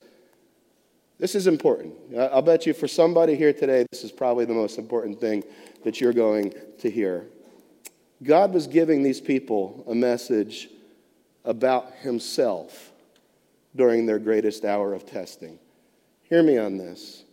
This 1.17 1.35
is 1.35 1.47
important. 1.47 1.93
I'll 2.17 2.41
bet 2.41 2.65
you 2.65 2.73
for 2.73 2.87
somebody 2.87 3.35
here 3.35 3.53
today, 3.53 3.85
this 3.91 4.03
is 4.03 4.11
probably 4.11 4.45
the 4.45 4.53
most 4.53 4.77
important 4.77 5.19
thing 5.19 5.43
that 5.83 6.01
you're 6.01 6.13
going 6.13 6.53
to 6.79 6.89
hear. 6.89 7.25
God 8.23 8.53
was 8.53 8.67
giving 8.67 9.03
these 9.03 9.21
people 9.21 9.83
a 9.87 9.95
message 9.95 10.69
about 11.45 11.93
Himself 12.01 12.91
during 13.75 14.05
their 14.05 14.19
greatest 14.19 14.65
hour 14.65 14.93
of 14.93 15.05
testing. 15.05 15.59
Hear 16.31 16.43
me 16.43 16.57
on 16.57 16.77
this. 16.77 17.25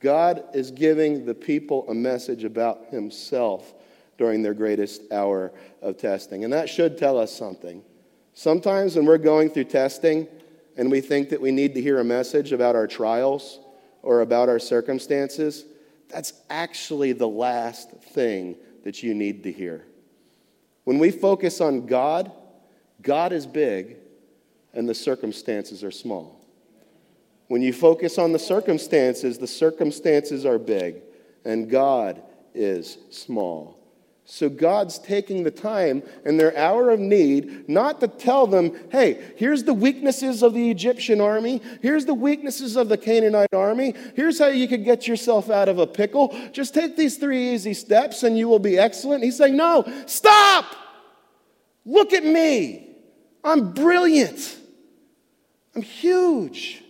God 0.00 0.44
is 0.52 0.70
giving 0.70 1.24
the 1.24 1.34
people 1.34 1.88
a 1.88 1.94
message 1.94 2.44
about 2.44 2.88
Himself 2.90 3.72
during 4.18 4.42
their 4.42 4.52
greatest 4.52 5.10
hour 5.10 5.50
of 5.80 5.96
testing. 5.96 6.44
And 6.44 6.52
that 6.52 6.68
should 6.68 6.98
tell 6.98 7.18
us 7.18 7.32
something. 7.32 7.82
Sometimes 8.34 8.96
when 8.96 9.06
we're 9.06 9.16
going 9.16 9.48
through 9.48 9.64
testing 9.64 10.28
and 10.76 10.90
we 10.90 11.00
think 11.00 11.30
that 11.30 11.40
we 11.40 11.52
need 11.52 11.74
to 11.74 11.80
hear 11.80 12.00
a 12.00 12.04
message 12.04 12.52
about 12.52 12.76
our 12.76 12.86
trials 12.86 13.60
or 14.02 14.20
about 14.20 14.50
our 14.50 14.58
circumstances, 14.58 15.64
that's 16.10 16.34
actually 16.50 17.12
the 17.12 17.26
last 17.26 17.92
thing 17.92 18.56
that 18.82 19.02
you 19.02 19.14
need 19.14 19.42
to 19.44 19.52
hear. 19.52 19.86
When 20.84 20.98
we 20.98 21.10
focus 21.10 21.62
on 21.62 21.86
God, 21.86 22.30
God 23.00 23.32
is 23.32 23.46
big 23.46 23.96
and 24.74 24.86
the 24.86 24.94
circumstances 24.94 25.82
are 25.82 25.90
small. 25.90 26.43
When 27.48 27.62
you 27.62 27.72
focus 27.72 28.18
on 28.18 28.32
the 28.32 28.38
circumstances, 28.38 29.38
the 29.38 29.46
circumstances 29.46 30.46
are 30.46 30.58
big 30.58 31.02
and 31.44 31.68
God 31.68 32.22
is 32.54 32.98
small. 33.10 33.78
So 34.26 34.48
God's 34.48 34.98
taking 34.98 35.42
the 35.42 35.50
time 35.50 36.02
in 36.24 36.38
their 36.38 36.56
hour 36.56 36.88
of 36.88 36.98
need 36.98 37.68
not 37.68 38.00
to 38.00 38.08
tell 38.08 38.46
them, 38.46 38.74
hey, 38.90 39.22
here's 39.36 39.64
the 39.64 39.74
weaknesses 39.74 40.42
of 40.42 40.54
the 40.54 40.70
Egyptian 40.70 41.20
army, 41.20 41.60
here's 41.82 42.06
the 42.06 42.14
weaknesses 42.14 42.76
of 42.76 42.88
the 42.88 42.96
Canaanite 42.96 43.52
army, 43.52 43.94
here's 44.16 44.38
how 44.38 44.46
you 44.46 44.66
could 44.66 44.82
get 44.82 45.06
yourself 45.06 45.50
out 45.50 45.68
of 45.68 45.78
a 45.78 45.86
pickle. 45.86 46.34
Just 46.52 46.72
take 46.72 46.96
these 46.96 47.18
three 47.18 47.52
easy 47.52 47.74
steps 47.74 48.22
and 48.22 48.38
you 48.38 48.48
will 48.48 48.58
be 48.58 48.78
excellent. 48.78 49.22
He's 49.22 49.36
saying, 49.36 49.56
no, 49.56 49.84
stop! 50.06 50.64
Look 51.84 52.14
at 52.14 52.24
me. 52.24 52.96
I'm 53.42 53.72
brilliant. 53.72 54.56
I'm 55.74 55.82
huge. 55.82 56.83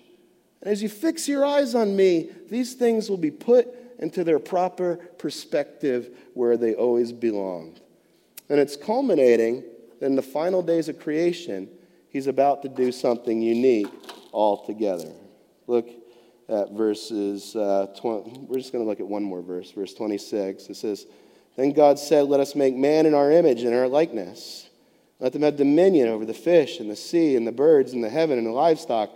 And 0.64 0.72
as 0.72 0.82
you 0.82 0.88
fix 0.88 1.28
your 1.28 1.44
eyes 1.44 1.74
on 1.74 1.94
me, 1.94 2.30
these 2.48 2.72
things 2.72 3.10
will 3.10 3.18
be 3.18 3.30
put 3.30 3.68
into 3.98 4.24
their 4.24 4.38
proper 4.38 4.96
perspective 4.96 6.16
where 6.32 6.56
they 6.56 6.74
always 6.74 7.12
belonged. 7.12 7.80
And 8.48 8.58
it's 8.58 8.74
culminating 8.74 9.62
in 10.00 10.16
the 10.16 10.22
final 10.22 10.62
days 10.62 10.88
of 10.88 10.98
creation, 10.98 11.68
he's 12.08 12.26
about 12.26 12.62
to 12.62 12.68
do 12.68 12.92
something 12.92 13.40
unique 13.40 13.88
altogether. 14.32 15.12
Look 15.66 15.88
at 16.48 16.72
verses, 16.72 17.54
uh, 17.54 17.88
20, 17.98 18.40
we're 18.40 18.58
just 18.58 18.72
going 18.72 18.84
to 18.84 18.88
look 18.88 19.00
at 19.00 19.06
one 19.06 19.22
more 19.22 19.42
verse, 19.42 19.70
verse 19.70 19.94
26. 19.94 20.68
It 20.68 20.76
says, 20.76 21.06
Then 21.56 21.72
God 21.72 21.98
said, 21.98 22.26
Let 22.26 22.40
us 22.40 22.54
make 22.54 22.74
man 22.74 23.06
in 23.06 23.14
our 23.14 23.30
image 23.30 23.62
and 23.62 23.74
our 23.74 23.88
likeness. 23.88 24.68
Let 25.20 25.32
them 25.32 25.42
have 25.42 25.56
dominion 25.56 26.08
over 26.08 26.24
the 26.24 26.34
fish 26.34 26.80
and 26.80 26.90
the 26.90 26.96
sea 26.96 27.36
and 27.36 27.46
the 27.46 27.52
birds 27.52 27.92
and 27.92 28.02
the 28.02 28.10
heaven 28.10 28.36
and 28.36 28.46
the 28.46 28.50
livestock 28.50 29.10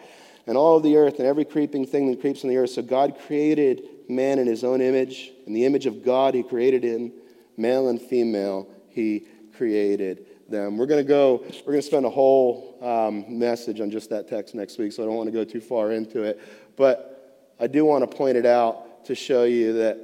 and 0.48 0.56
all 0.56 0.78
of 0.78 0.82
the 0.82 0.96
earth 0.96 1.18
and 1.18 1.28
every 1.28 1.44
creeping 1.44 1.86
thing 1.86 2.10
that 2.10 2.22
creeps 2.22 2.42
on 2.42 2.48
the 2.48 2.56
earth. 2.56 2.70
So 2.70 2.80
God 2.80 3.18
created 3.26 3.82
man 4.08 4.38
in 4.38 4.46
his 4.46 4.64
own 4.64 4.80
image. 4.80 5.30
In 5.46 5.52
the 5.52 5.66
image 5.66 5.84
of 5.84 6.02
God, 6.02 6.34
he 6.34 6.42
created 6.42 6.82
him. 6.82 7.12
Male 7.58 7.88
and 7.88 8.00
female, 8.00 8.66
he 8.88 9.26
created 9.56 10.24
them. 10.48 10.78
We're 10.78 10.86
going 10.86 11.04
to 11.04 11.08
go, 11.08 11.44
we're 11.66 11.72
going 11.72 11.82
to 11.82 11.86
spend 11.86 12.06
a 12.06 12.10
whole 12.10 12.78
um, 12.80 13.38
message 13.38 13.80
on 13.80 13.90
just 13.90 14.08
that 14.08 14.26
text 14.26 14.54
next 14.54 14.78
week, 14.78 14.92
so 14.92 15.02
I 15.02 15.06
don't 15.06 15.16
want 15.16 15.26
to 15.26 15.32
go 15.32 15.44
too 15.44 15.60
far 15.60 15.92
into 15.92 16.22
it. 16.22 16.40
But 16.76 17.52
I 17.60 17.66
do 17.66 17.84
want 17.84 18.10
to 18.10 18.16
point 18.16 18.38
it 18.38 18.46
out 18.46 19.04
to 19.04 19.14
show 19.14 19.44
you 19.44 19.74
that 19.74 19.98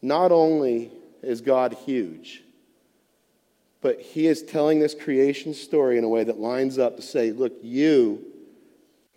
not 0.00 0.32
only 0.32 0.90
is 1.22 1.42
God 1.42 1.76
huge, 1.84 2.44
but 3.82 4.00
he 4.00 4.26
is 4.26 4.42
telling 4.42 4.80
this 4.80 4.94
creation 4.94 5.52
story 5.52 5.98
in 5.98 6.04
a 6.04 6.08
way 6.08 6.24
that 6.24 6.38
lines 6.38 6.78
up 6.78 6.96
to 6.96 7.02
say, 7.02 7.32
look, 7.32 7.52
you 7.60 8.29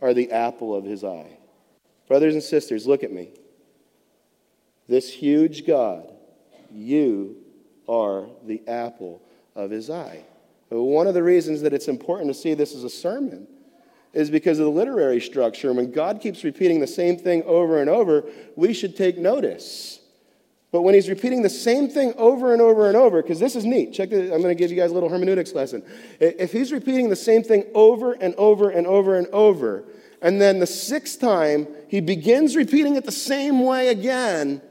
are 0.04 0.14
the 0.14 0.32
apple 0.32 0.76
of 0.76 0.84
his 0.84 1.04
eye. 1.04 1.38
Brothers 2.10 2.34
and 2.34 2.44
sisters, 2.44 2.86
look 2.86 3.04
at 3.04 3.12
me. 3.12 3.32
This 4.90 5.12
huge 5.12 5.66
God, 5.66 6.12
you 6.70 7.38
are 7.88 8.28
the 8.46 8.62
apple 8.68 9.22
of 9.56 9.72
his 9.72 9.90
eye. 9.90 10.26
One 10.70 11.08
of 11.08 11.14
the 11.14 11.24
reasons 11.24 11.62
that 11.62 11.74
it's 11.74 11.88
important 11.88 12.30
to 12.30 12.34
see 12.34 12.54
this 12.54 12.76
as 12.76 12.84
a 12.84 12.90
sermon 12.90 13.48
is 14.12 14.30
because 14.30 14.60
of 14.60 14.66
the 14.66 14.72
literary 14.72 15.22
structure. 15.22 15.72
When 15.72 15.92
God 15.92 16.20
keeps 16.20 16.44
repeating 16.44 16.80
the 16.80 16.88
same 16.88 17.18
thing 17.18 17.42
over 17.44 17.80
and 17.80 17.90
over, 17.90 18.26
we 18.56 18.74
should 18.74 18.98
take 18.98 19.18
notice. 19.18 20.02
But 20.72 20.82
when 20.82 20.96
he's 20.96 21.08
repeating 21.08 21.44
the 21.44 21.50
same 21.50 21.88
thing 21.88 22.14
over 22.18 22.52
and 22.52 22.62
over 22.62 22.88
and 22.88 22.98
over, 22.98 23.22
because 23.22 23.40
this 23.40 23.56
is 23.56 23.64
neat, 23.64 23.94
check 23.94 24.10
this, 24.10 24.32
I'm 24.32 24.42
going 24.42 24.56
to 24.56 24.60
give 24.60 24.72
you 24.72 24.76
guys 24.76 24.90
a 24.90 24.94
little 24.96 25.10
hermeneutics 25.10 25.54
lesson. 25.54 25.84
If 26.20 26.52
he's 26.52 26.72
repeating 26.72 27.10
the 27.10 27.16
same 27.16 27.44
thing 27.44 27.66
over 27.76 28.14
and 28.14 28.34
over 28.36 28.72
and 28.72 28.88
over 28.88 29.16
and 29.16 29.28
over, 29.28 29.86
and 30.24 30.42
then 30.42 30.60
the 30.60 30.66
sixth 30.66 31.20
time, 31.20 31.68
he 31.90 32.00
begins 32.00 32.56
repeating 32.56 32.96
it 32.96 33.04
the 33.04 33.12
same 33.12 33.64
way 33.64 33.90
again. 33.90 34.62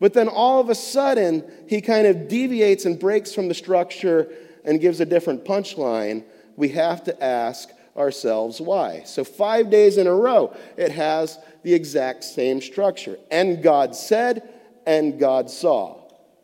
But 0.00 0.12
then 0.12 0.28
all 0.28 0.60
of 0.60 0.68
a 0.68 0.74
sudden, 0.74 1.42
he 1.66 1.80
kind 1.80 2.06
of 2.06 2.28
deviates 2.28 2.84
and 2.84 3.00
breaks 3.00 3.34
from 3.34 3.48
the 3.48 3.54
structure 3.54 4.30
and 4.64 4.80
gives 4.80 5.00
a 5.00 5.06
different 5.06 5.46
punchline. 5.46 6.24
We 6.56 6.68
have 6.70 7.02
to 7.04 7.24
ask 7.24 7.70
ourselves 7.96 8.60
why. 8.60 9.02
So, 9.06 9.24
five 9.24 9.70
days 9.70 9.96
in 9.96 10.06
a 10.06 10.14
row, 10.14 10.54
it 10.76 10.92
has 10.92 11.38
the 11.62 11.72
exact 11.72 12.22
same 12.22 12.60
structure. 12.60 13.18
And 13.30 13.62
God 13.62 13.96
said, 13.96 14.46
and 14.86 15.18
God 15.18 15.50
saw. 15.50 16.02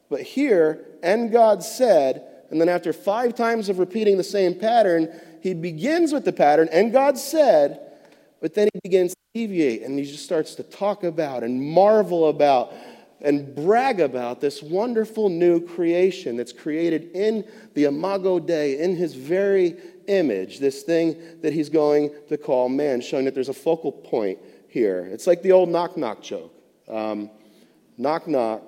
But 0.09 0.23
here, 0.23 0.87
and 1.03 1.31
God 1.31 1.63
said, 1.63 2.27
and 2.51 2.61
then 2.61 2.71
after 2.71 2.95
five 2.95 3.35
times 3.35 3.69
of 3.69 3.79
repeating 3.79 4.17
the 4.17 4.25
same 4.25 4.55
pattern, 4.55 5.09
he 5.43 5.53
begins 5.53 6.15
with 6.15 6.25
the 6.25 6.33
pattern, 6.33 6.71
and 6.73 6.93
God 6.93 7.19
said, 7.19 7.81
but 8.45 8.53
then 8.53 8.69
he 8.75 8.81
begins 8.81 9.13
to 9.13 9.17
deviate 9.33 9.81
and 9.81 9.99
he 9.99 10.05
just 10.05 10.23
starts 10.23 10.55
to 10.55 10.63
talk 10.63 11.03
about 11.03 11.43
and 11.43 11.59
marvel 11.59 12.29
about 12.29 12.75
and 13.23 13.55
brag 13.55 14.01
about 14.01 14.39
this 14.39 14.63
wonderful 14.63 15.31
new 15.31 15.67
creation 15.67 16.37
that's 16.37 16.53
created 16.53 17.11
in 17.15 17.43
the 17.73 17.85
Imago 17.85 18.39
Dei, 18.39 18.79
in 18.79 18.97
his 18.97 19.15
very 19.15 19.79
image, 20.09 20.59
this 20.59 20.83
thing 20.83 21.17
that 21.41 21.55
he's 21.55 21.71
going 21.71 22.11
to 22.29 22.37
call 22.37 22.69
man, 22.69 23.01
showing 23.01 23.25
that 23.25 23.35
there's 23.35 23.49
a 23.49 23.55
focal 23.55 23.91
point 23.91 24.39
here. 24.69 25.09
It's 25.11 25.27
like 25.27 25.41
the 25.41 25.53
old 25.53 25.71
knock 25.71 25.97
knock 25.97 26.21
joke. 26.21 26.53
Um, 26.87 27.31
knock 27.97 28.29
knock, 28.29 28.61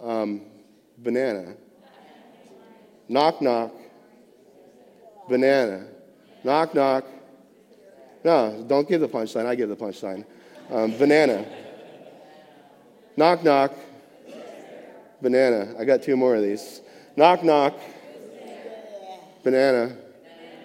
um, 0.00 0.42
banana. 0.98 1.56
Knock 3.08 3.42
knock, 3.42 3.74
banana. 5.28 5.88
Knock 6.44 6.72
knock, 6.72 7.04
no, 8.26 8.64
don't 8.66 8.88
give 8.88 9.00
the 9.00 9.08
punchline. 9.08 9.46
I 9.46 9.54
give 9.54 9.68
the 9.68 9.76
punchline. 9.76 10.24
Um, 10.68 10.98
banana. 10.98 11.46
knock, 13.16 13.44
knock. 13.44 13.72
Banana. 15.22 15.76
I 15.78 15.84
got 15.84 16.02
two 16.02 16.16
more 16.16 16.34
of 16.34 16.42
these. 16.42 16.80
Knock, 17.14 17.44
knock. 17.44 17.78
Banana. 19.44 19.96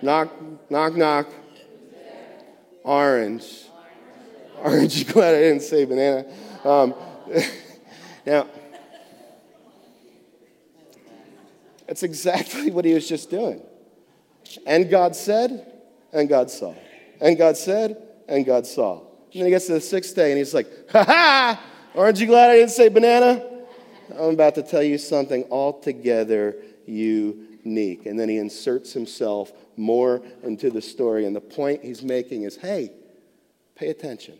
Knock, 0.01 0.31
knock, 0.71 0.95
knock. 0.95 1.27
Orange. 2.83 3.65
Aren't 4.63 4.97
you 4.97 5.05
glad 5.13 5.35
I 5.35 5.41
didn't 5.41 5.61
say 5.61 5.85
banana? 5.85 6.25
Um, 6.63 6.95
now, 8.25 8.47
that's 11.85 12.01
exactly 12.01 12.71
what 12.75 12.85
he 12.85 12.95
was 12.95 13.07
just 13.07 13.29
doing. 13.29 13.61
And 14.65 14.89
God 14.89 15.15
said, 15.15 15.71
and 16.11 16.27
God 16.27 16.49
saw. 16.49 16.73
And 17.21 17.37
God 17.37 17.55
said, 17.55 18.01
and 18.27 18.45
God 18.45 18.65
saw. 18.65 18.99
And 18.99 19.39
then 19.39 19.45
he 19.45 19.51
gets 19.51 19.67
to 19.67 19.73
the 19.73 19.81
sixth 19.81 20.15
day 20.15 20.31
and 20.31 20.37
he's 20.37 20.53
like, 20.53 20.67
ha 20.91 21.03
ha! 21.03 21.63
Aren't 21.95 22.19
you 22.19 22.27
glad 22.27 22.49
I 22.49 22.55
didn't 22.55 22.71
say 22.71 22.89
banana? 22.89 23.45
I'm 24.13 24.31
about 24.31 24.55
to 24.55 24.63
tell 24.63 24.83
you 24.83 24.97
something 24.97 25.45
altogether 25.51 26.55
unique. 26.85 28.05
And 28.05 28.19
then 28.19 28.27
he 28.27 28.37
inserts 28.37 28.91
himself 28.91 29.51
more 29.77 30.21
into 30.43 30.69
the 30.69 30.81
story. 30.81 31.25
And 31.25 31.35
the 31.35 31.41
point 31.41 31.83
he's 31.83 32.01
making 32.01 32.43
is 32.43 32.57
hey, 32.57 32.91
pay 33.75 33.89
attention. 33.89 34.37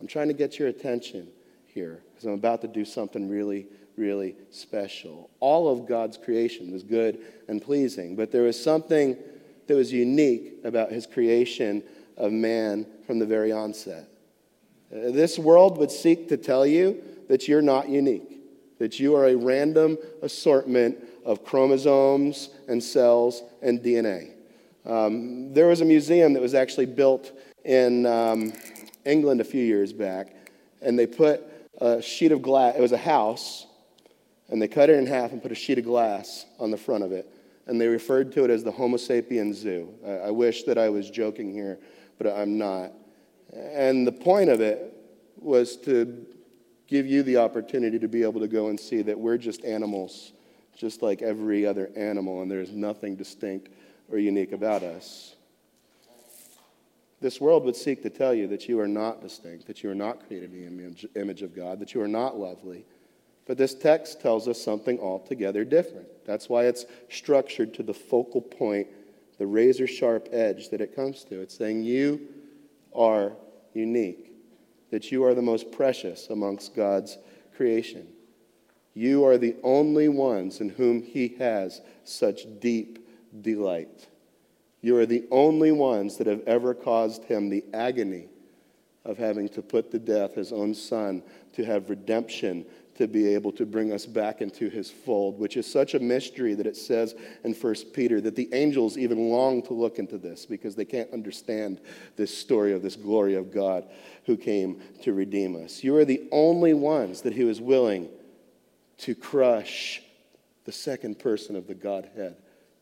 I'm 0.00 0.06
trying 0.06 0.28
to 0.28 0.34
get 0.34 0.58
your 0.58 0.68
attention 0.68 1.28
here 1.66 2.02
because 2.10 2.26
I'm 2.26 2.34
about 2.34 2.60
to 2.62 2.68
do 2.68 2.84
something 2.84 3.30
really, 3.30 3.66
really 3.96 4.36
special. 4.50 5.30
All 5.40 5.68
of 5.68 5.86
God's 5.86 6.18
creation 6.18 6.72
was 6.72 6.82
good 6.82 7.18
and 7.48 7.62
pleasing, 7.62 8.16
but 8.16 8.30
there 8.30 8.42
was 8.42 8.62
something 8.62 9.16
that 9.66 9.74
was 9.74 9.92
unique 9.92 10.54
about 10.64 10.90
his 10.90 11.06
creation 11.06 11.82
of 12.16 12.32
man 12.32 12.86
from 13.06 13.18
the 13.18 13.26
very 13.26 13.52
onset. 13.52 14.08
Uh, 14.92 15.10
this 15.10 15.38
world 15.38 15.78
would 15.78 15.90
seek 15.90 16.28
to 16.28 16.36
tell 16.36 16.66
you 16.66 17.02
that 17.28 17.48
you're 17.48 17.62
not 17.62 17.88
unique, 17.88 18.40
that 18.78 19.00
you 19.00 19.14
are 19.16 19.26
a 19.26 19.36
random 19.36 19.98
assortment 20.22 20.96
of 21.24 21.44
chromosomes 21.44 22.50
and 22.68 22.82
cells 22.82 23.42
and 23.62 23.80
DNA. 23.80 24.32
Um, 24.84 25.52
there 25.52 25.66
was 25.66 25.80
a 25.80 25.84
museum 25.84 26.32
that 26.34 26.42
was 26.42 26.54
actually 26.54 26.86
built 26.86 27.32
in 27.64 28.06
um, 28.06 28.52
England 29.04 29.40
a 29.40 29.44
few 29.44 29.62
years 29.62 29.92
back, 29.92 30.28
and 30.80 30.96
they 30.96 31.06
put 31.06 31.42
a 31.80 32.00
sheet 32.00 32.30
of 32.30 32.40
glass, 32.42 32.76
it 32.76 32.80
was 32.80 32.92
a 32.92 32.96
house, 32.98 33.66
and 34.48 34.62
they 34.62 34.68
cut 34.68 34.88
it 34.88 34.96
in 34.96 35.06
half 35.06 35.32
and 35.32 35.42
put 35.42 35.50
a 35.50 35.56
sheet 35.56 35.78
of 35.78 35.84
glass 35.84 36.46
on 36.60 36.70
the 36.70 36.76
front 36.76 37.02
of 37.02 37.10
it. 37.10 37.28
And 37.66 37.80
they 37.80 37.88
referred 37.88 38.32
to 38.32 38.44
it 38.44 38.50
as 38.50 38.62
the 38.62 38.70
Homo 38.70 38.96
sapiens 38.96 39.58
Zoo. 39.58 39.92
I, 40.06 40.10
I 40.10 40.30
wish 40.30 40.62
that 40.64 40.78
I 40.78 40.88
was 40.88 41.10
joking 41.10 41.52
here, 41.52 41.78
but 42.18 42.26
I'm 42.28 42.58
not. 42.58 42.92
And 43.52 44.06
the 44.06 44.12
point 44.12 44.50
of 44.50 44.60
it 44.60 44.92
was 45.36 45.76
to 45.78 46.26
give 46.86 47.06
you 47.06 47.22
the 47.22 47.38
opportunity 47.38 47.98
to 47.98 48.08
be 48.08 48.22
able 48.22 48.40
to 48.40 48.48
go 48.48 48.68
and 48.68 48.78
see 48.78 49.02
that 49.02 49.18
we're 49.18 49.38
just 49.38 49.64
animals, 49.64 50.32
just 50.76 51.02
like 51.02 51.22
every 51.22 51.66
other 51.66 51.90
animal, 51.96 52.42
and 52.42 52.50
there's 52.50 52.72
nothing 52.72 53.16
distinct 53.16 53.68
or 54.10 54.18
unique 54.18 54.52
about 54.52 54.82
us. 54.82 55.34
This 57.20 57.40
world 57.40 57.64
would 57.64 57.76
seek 57.76 58.02
to 58.02 58.10
tell 58.10 58.34
you 58.34 58.46
that 58.48 58.68
you 58.68 58.78
are 58.78 58.88
not 58.88 59.22
distinct, 59.22 59.66
that 59.66 59.82
you 59.82 59.90
are 59.90 59.94
not 59.94 60.26
created 60.26 60.52
in 60.52 60.60
the 60.60 60.66
image, 60.66 61.06
image 61.16 61.42
of 61.42 61.56
God, 61.56 61.80
that 61.80 61.94
you 61.94 62.02
are 62.02 62.08
not 62.08 62.36
lovely. 62.36 62.84
But 63.46 63.58
this 63.58 63.74
text 63.74 64.20
tells 64.20 64.48
us 64.48 64.60
something 64.60 64.98
altogether 64.98 65.64
different. 65.64 66.08
That's 66.26 66.48
why 66.48 66.64
it's 66.64 66.84
structured 67.08 67.72
to 67.74 67.82
the 67.82 67.94
focal 67.94 68.40
point, 68.42 68.88
the 69.38 69.46
razor 69.46 69.86
sharp 69.86 70.28
edge 70.32 70.70
that 70.70 70.80
it 70.80 70.96
comes 70.96 71.22
to. 71.24 71.40
It's 71.40 71.56
saying 71.56 71.84
you 71.84 72.20
are 72.94 73.32
unique, 73.72 74.32
that 74.90 75.12
you 75.12 75.24
are 75.24 75.34
the 75.34 75.42
most 75.42 75.70
precious 75.70 76.28
amongst 76.28 76.74
God's 76.74 77.18
creation. 77.56 78.08
You 78.94 79.24
are 79.24 79.38
the 79.38 79.54
only 79.62 80.08
ones 80.08 80.60
in 80.60 80.70
whom 80.70 81.02
He 81.02 81.36
has 81.38 81.82
such 82.04 82.46
deep 82.60 83.06
delight. 83.42 84.08
You 84.80 84.96
are 84.96 85.06
the 85.06 85.26
only 85.30 85.70
ones 85.70 86.16
that 86.16 86.26
have 86.26 86.42
ever 86.46 86.74
caused 86.74 87.24
Him 87.24 87.48
the 87.48 87.64
agony 87.72 88.28
of 89.04 89.18
having 89.18 89.48
to 89.50 89.62
put 89.62 89.92
to 89.92 89.98
death 89.98 90.34
His 90.34 90.52
own 90.52 90.74
Son 90.74 91.22
to 91.52 91.64
have 91.64 91.90
redemption 91.90 92.64
to 92.96 93.06
be 93.06 93.34
able 93.34 93.52
to 93.52 93.66
bring 93.66 93.92
us 93.92 94.06
back 94.06 94.40
into 94.40 94.70
his 94.70 94.90
fold, 94.90 95.38
which 95.38 95.56
is 95.56 95.70
such 95.70 95.94
a 95.94 95.98
mystery 95.98 96.54
that 96.54 96.66
it 96.66 96.76
says 96.76 97.14
in 97.44 97.52
1 97.52 97.74
Peter 97.92 98.20
that 98.20 98.36
the 98.36 98.48
angels 98.52 98.96
even 98.96 99.28
long 99.28 99.62
to 99.62 99.74
look 99.74 99.98
into 99.98 100.18
this 100.18 100.46
because 100.46 100.74
they 100.74 100.84
can't 100.84 101.12
understand 101.12 101.80
this 102.16 102.36
story 102.36 102.72
of 102.72 102.82
this 102.82 102.96
glory 102.96 103.34
of 103.34 103.52
God 103.52 103.86
who 104.24 104.36
came 104.36 104.80
to 105.02 105.12
redeem 105.12 105.62
us. 105.62 105.84
You 105.84 105.96
are 105.96 106.04
the 106.04 106.26
only 106.32 106.74
ones 106.74 107.22
that 107.22 107.34
he 107.34 107.44
was 107.44 107.60
willing 107.60 108.08
to 108.98 109.14
crush 109.14 110.02
the 110.64 110.72
second 110.72 111.18
person 111.18 111.54
of 111.54 111.66
the 111.66 111.74
Godhead 111.74 112.36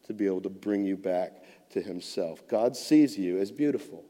to 0.07 0.13
be 0.13 0.27
able 0.27 0.43
to 0.43 0.51
bring 0.51 0.85
you 0.85 0.97
back 0.97 1.33
to 1.71 1.83
himself. 1.83 2.47
God 2.49 2.77
sees 2.77 3.19
you 3.19 3.39
as 3.39 3.51
beautiful. 3.51 4.05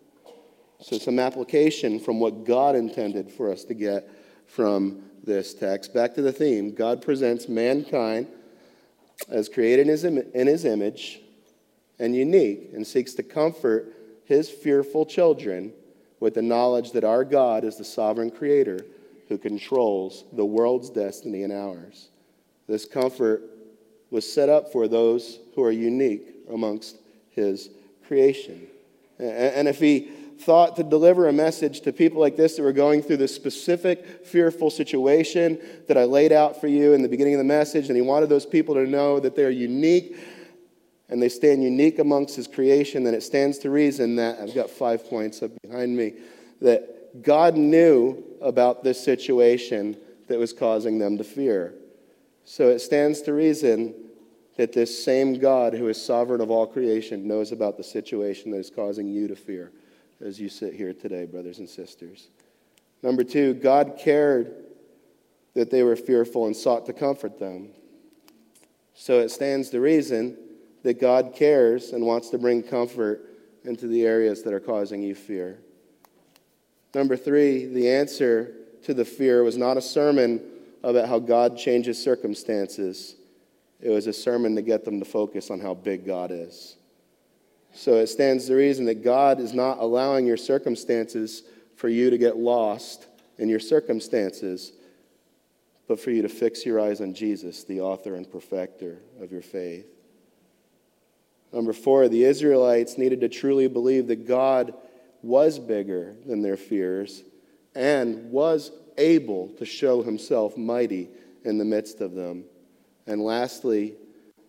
So, 0.80 0.98
some 0.98 1.18
application 1.18 1.98
from 1.98 2.20
what 2.20 2.44
God 2.44 2.76
intended 2.76 3.30
for 3.30 3.50
us 3.50 3.64
to 3.64 3.74
get 3.74 4.09
from 4.55 5.02
this 5.24 5.52
text. 5.52 5.92
Back 5.92 6.14
to 6.14 6.22
the 6.22 6.32
theme 6.32 6.72
God 6.74 7.02
presents 7.02 7.48
mankind 7.48 8.28
as 9.28 9.48
created 9.48 9.88
in 9.88 10.46
his, 10.46 10.64
image 10.64 11.20
and 11.98 12.14
unique 12.14 12.70
and 12.72 12.86
seeks 12.86 13.14
to 13.14 13.22
comfort 13.22 13.92
his 14.24 14.48
fearful 14.48 15.07
children 15.07 15.72
with 16.20 16.34
the 16.34 16.42
knowledge 16.42 16.92
that 16.92 17.05
our 17.05 17.24
God 17.24 17.64
is 17.64 17.76
the 17.76 17.84
sovereign 17.84 18.30
creator 18.30 18.86
who 19.28 19.38
controls 19.38 20.24
the 20.32 20.44
world's 20.44 20.90
destiny 20.90 21.42
and 21.42 21.52
ours. 21.52 22.09
This 22.68 22.84
comfort 22.84 23.42
was 24.11 24.30
set 24.30 24.48
up 24.48 24.70
for 24.70 24.86
those 24.86 25.40
who 25.55 25.64
are 25.64 25.72
unique 25.72 26.28
amongst 26.50 26.98
his 27.30 27.70
creation. 28.07 28.68
And 29.18 29.66
if 29.66 29.80
he 29.80 30.11
thought 30.41 30.76
to 30.76 30.82
deliver 30.82 31.28
a 31.28 31.32
message 31.32 31.80
to 31.82 31.93
people 31.93 32.20
like 32.20 32.37
this 32.37 32.57
that 32.57 32.62
were 32.62 32.72
going 32.72 33.03
through 33.03 33.18
this 33.18 33.35
specific 33.35 34.26
fearful 34.26 34.70
situation 34.70 35.59
that 35.89 35.97
I 35.97 36.05
laid 36.05 36.32
out 36.32 36.61
for 36.61 36.66
you 36.66 36.93
in 36.93 37.03
the 37.03 37.09
beginning 37.09 37.35
of 37.35 37.39
the 37.39 37.45
message. 37.45 37.89
And 37.89 37.97
he 37.97 38.03
wanted 38.03 38.28
those 38.28 38.47
people 38.47 38.74
to 38.74 38.87
know 38.87 39.20
that 39.20 39.37
they're 39.37 39.51
unique 39.51 40.16
and 41.09 41.22
they 41.22 41.28
stand 41.28 41.62
unique 41.62 41.99
amongst 41.99 42.37
his 42.37 42.47
creation. 42.47 43.05
Then 43.05 43.14
it 43.14 43.22
stands 43.22 43.59
to 43.59 43.70
reason 43.70 44.16
that 44.16 44.39
I've 44.41 44.55
got 44.55 44.70
five 44.70 45.09
points 45.09 45.43
up 45.43 45.51
behind 45.62 45.97
me 45.97 46.14
that 46.61 47.22
God 47.22 47.57
knew 47.57 48.22
about 48.41 48.82
this 48.82 49.03
situation 49.03 49.97
that 50.28 50.39
was 50.39 50.53
causing 50.53 50.99
them 50.99 51.18
to 51.18 51.24
fear. 51.24 51.74
So 52.45 52.68
it 52.68 52.80
stands 52.80 53.22
to 53.22 53.32
reason 53.32 53.95
that 54.57 54.72
this 54.72 55.05
same 55.05 55.39
God 55.39 55.74
who 55.74 55.89
is 55.89 56.01
sovereign 56.01 56.41
of 56.41 56.51
all 56.51 56.66
creation 56.66 57.26
knows 57.26 57.53
about 57.53 57.76
the 57.76 57.85
situation 57.85 58.51
that 58.53 58.59
is 58.59 58.70
causing 58.70 59.09
you 59.09 59.28
to 59.28 59.37
fear 59.37 59.72
as 60.21 60.41
you 60.41 60.49
sit 60.49 60.75
here 60.75 60.93
today, 60.93 61.25
brothers 61.25 61.59
and 61.59 61.69
sisters. 61.69 62.29
Number 63.03 63.25
two, 63.25 63.55
God 63.55 63.99
cared 63.99 64.55
that 65.55 65.71
they 65.71 65.83
were 65.83 65.97
fearful 65.97 66.47
and 66.47 66.57
sought 66.57 66.87
to 66.87 66.93
comfort 66.93 67.39
them. 67.39 67.71
So 68.95 69.21
it 69.21 69.31
stands 69.31 69.71
to 69.71 69.81
reason 69.81 70.37
that 70.83 71.01
God 71.01 71.33
cares 71.35 71.91
and 71.91 72.05
wants 72.05 72.31
to 72.31 72.39
bring 72.39 72.62
comfort 72.62 73.23
into 73.65 73.87
the 73.87 74.05
areas 74.05 74.43
that 74.43 74.53
are 74.53 74.61
causing 74.61 75.03
you 75.03 75.15
fear. 75.15 75.59
Number 76.95 77.17
three, 77.17 77.67
the 77.67 77.89
answer 77.91 78.55
to 78.85 78.95
the 78.95 79.05
fear 79.05 79.43
was 79.43 79.57
not 79.57 79.77
a 79.77 79.83
sermon 79.83 80.41
about 80.83 81.09
how 81.09 81.19
God 81.19 81.57
changes 81.57 82.03
circumstances, 82.03 83.17
it 83.81 83.89
was 83.89 84.07
a 84.07 84.12
sermon 84.12 84.55
to 84.57 84.62
get 84.62 84.85
them 84.85 84.99
to 84.99 85.05
focus 85.05 85.51
on 85.51 85.61
how 85.61 85.75
big 85.75 86.07
God 86.07 86.31
is. 86.31 86.77
So 87.75 87.95
it 87.95 88.07
stands 88.07 88.47
to 88.47 88.55
reason 88.55 88.85
that 88.87 89.03
God 89.03 89.41
is 89.41 89.53
not 89.53 89.79
allowing 89.79 90.27
your 90.27 90.37
circumstances 90.37 91.43
for 91.77 91.89
you 91.89 92.09
to 92.11 92.16
get 92.16 92.37
lost 92.37 93.07
in 93.37 93.49
your 93.49 93.61
circumstances, 93.61 94.72
but 95.89 95.99
for 95.99 96.12
you 96.12 96.22
to 96.22 96.29
fix 96.29 96.64
your 96.64 96.81
eyes 96.81 97.01
on 97.01 97.14
Jesus, 97.14 97.64
the 97.64 97.81
author 97.81 98.14
and 98.14 98.31
perfecter 98.31 98.99
of 99.20 99.33
your 99.33 99.43
faith. 99.43 99.87
Number 101.53 101.72
four, 101.72 102.09
the 102.09 102.25
Israelites 102.25 102.97
needed 102.97 103.20
to 103.20 103.29
truly 103.29 103.68
believe 103.68 104.07
that 104.07 104.27
God 104.27 104.75
was 105.22 105.59
bigger 105.59 106.14
than 106.27 106.43
their 106.43 106.57
fears 106.57 107.25
and 107.75 108.31
was 108.31 108.70
able 108.99 109.49
to 109.59 109.64
show 109.64 110.03
himself 110.03 110.57
mighty 110.57 111.09
in 111.45 111.59
the 111.59 111.64
midst 111.64 112.01
of 112.01 112.14
them. 112.14 112.45
And 113.07 113.20
lastly, 113.20 113.95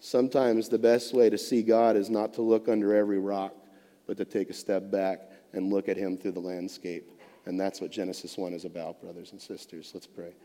Sometimes 0.06 0.70
the 0.70 0.78
best 0.78 1.16
way 1.16 1.32
to 1.32 1.38
see 1.38 1.64
God 1.64 1.96
is 1.96 2.12
not 2.12 2.36
to 2.36 2.44
look 2.44 2.70
under 2.70 2.94
every 2.94 3.18
rock, 3.18 3.56
but 4.06 4.18
to 4.18 4.24
take 4.24 4.52
a 4.52 4.54
step 4.54 4.92
back 4.92 5.32
and 5.52 5.74
look 5.74 5.90
at 5.90 5.98
Him 5.98 6.16
through 6.16 6.34
the 6.34 6.40
landscape. 6.40 7.10
And 7.48 7.60
that's 7.60 7.82
what 7.82 7.90
Genesis 7.90 8.38
1 8.38 8.54
is 8.54 8.66
about, 8.66 9.02
brothers 9.02 9.32
and 9.32 9.42
sisters. 9.42 9.90
Let's 9.96 10.06
pray. 10.06 10.36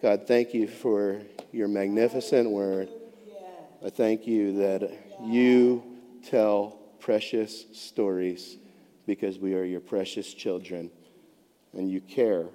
God, 0.00 0.28
thank 0.28 0.54
you 0.54 0.68
for 0.68 1.22
your 1.50 1.66
magnificent 1.66 2.48
word. 2.50 2.88
I 3.84 3.90
thank 3.90 4.28
you 4.28 4.58
that 4.58 4.88
you 5.20 5.82
tell 6.24 6.78
precious 7.00 7.64
stories 7.72 8.58
because 9.06 9.40
we 9.40 9.54
are 9.54 9.64
your 9.64 9.80
precious 9.80 10.32
children 10.32 10.88
and 11.72 11.90
you 11.90 12.00
care 12.00 12.46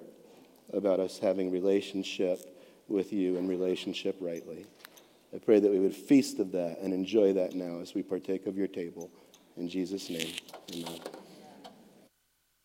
about 0.72 1.00
us 1.00 1.18
having 1.18 1.50
relationship 1.50 2.40
with 2.88 3.12
you 3.12 3.36
and 3.36 3.46
relationship 3.46 4.16
rightly. 4.20 4.64
I 5.34 5.38
pray 5.38 5.60
that 5.60 5.70
we 5.70 5.78
would 5.78 5.94
feast 5.94 6.38
of 6.38 6.52
that 6.52 6.78
and 6.80 6.94
enjoy 6.94 7.32
that 7.34 7.54
now 7.54 7.80
as 7.80 7.94
we 7.94 8.02
partake 8.02 8.46
of 8.46 8.56
your 8.56 8.68
table. 8.68 9.10
In 9.56 9.68
Jesus' 9.68 10.08
name, 10.10 10.32
amen. 10.74 11.00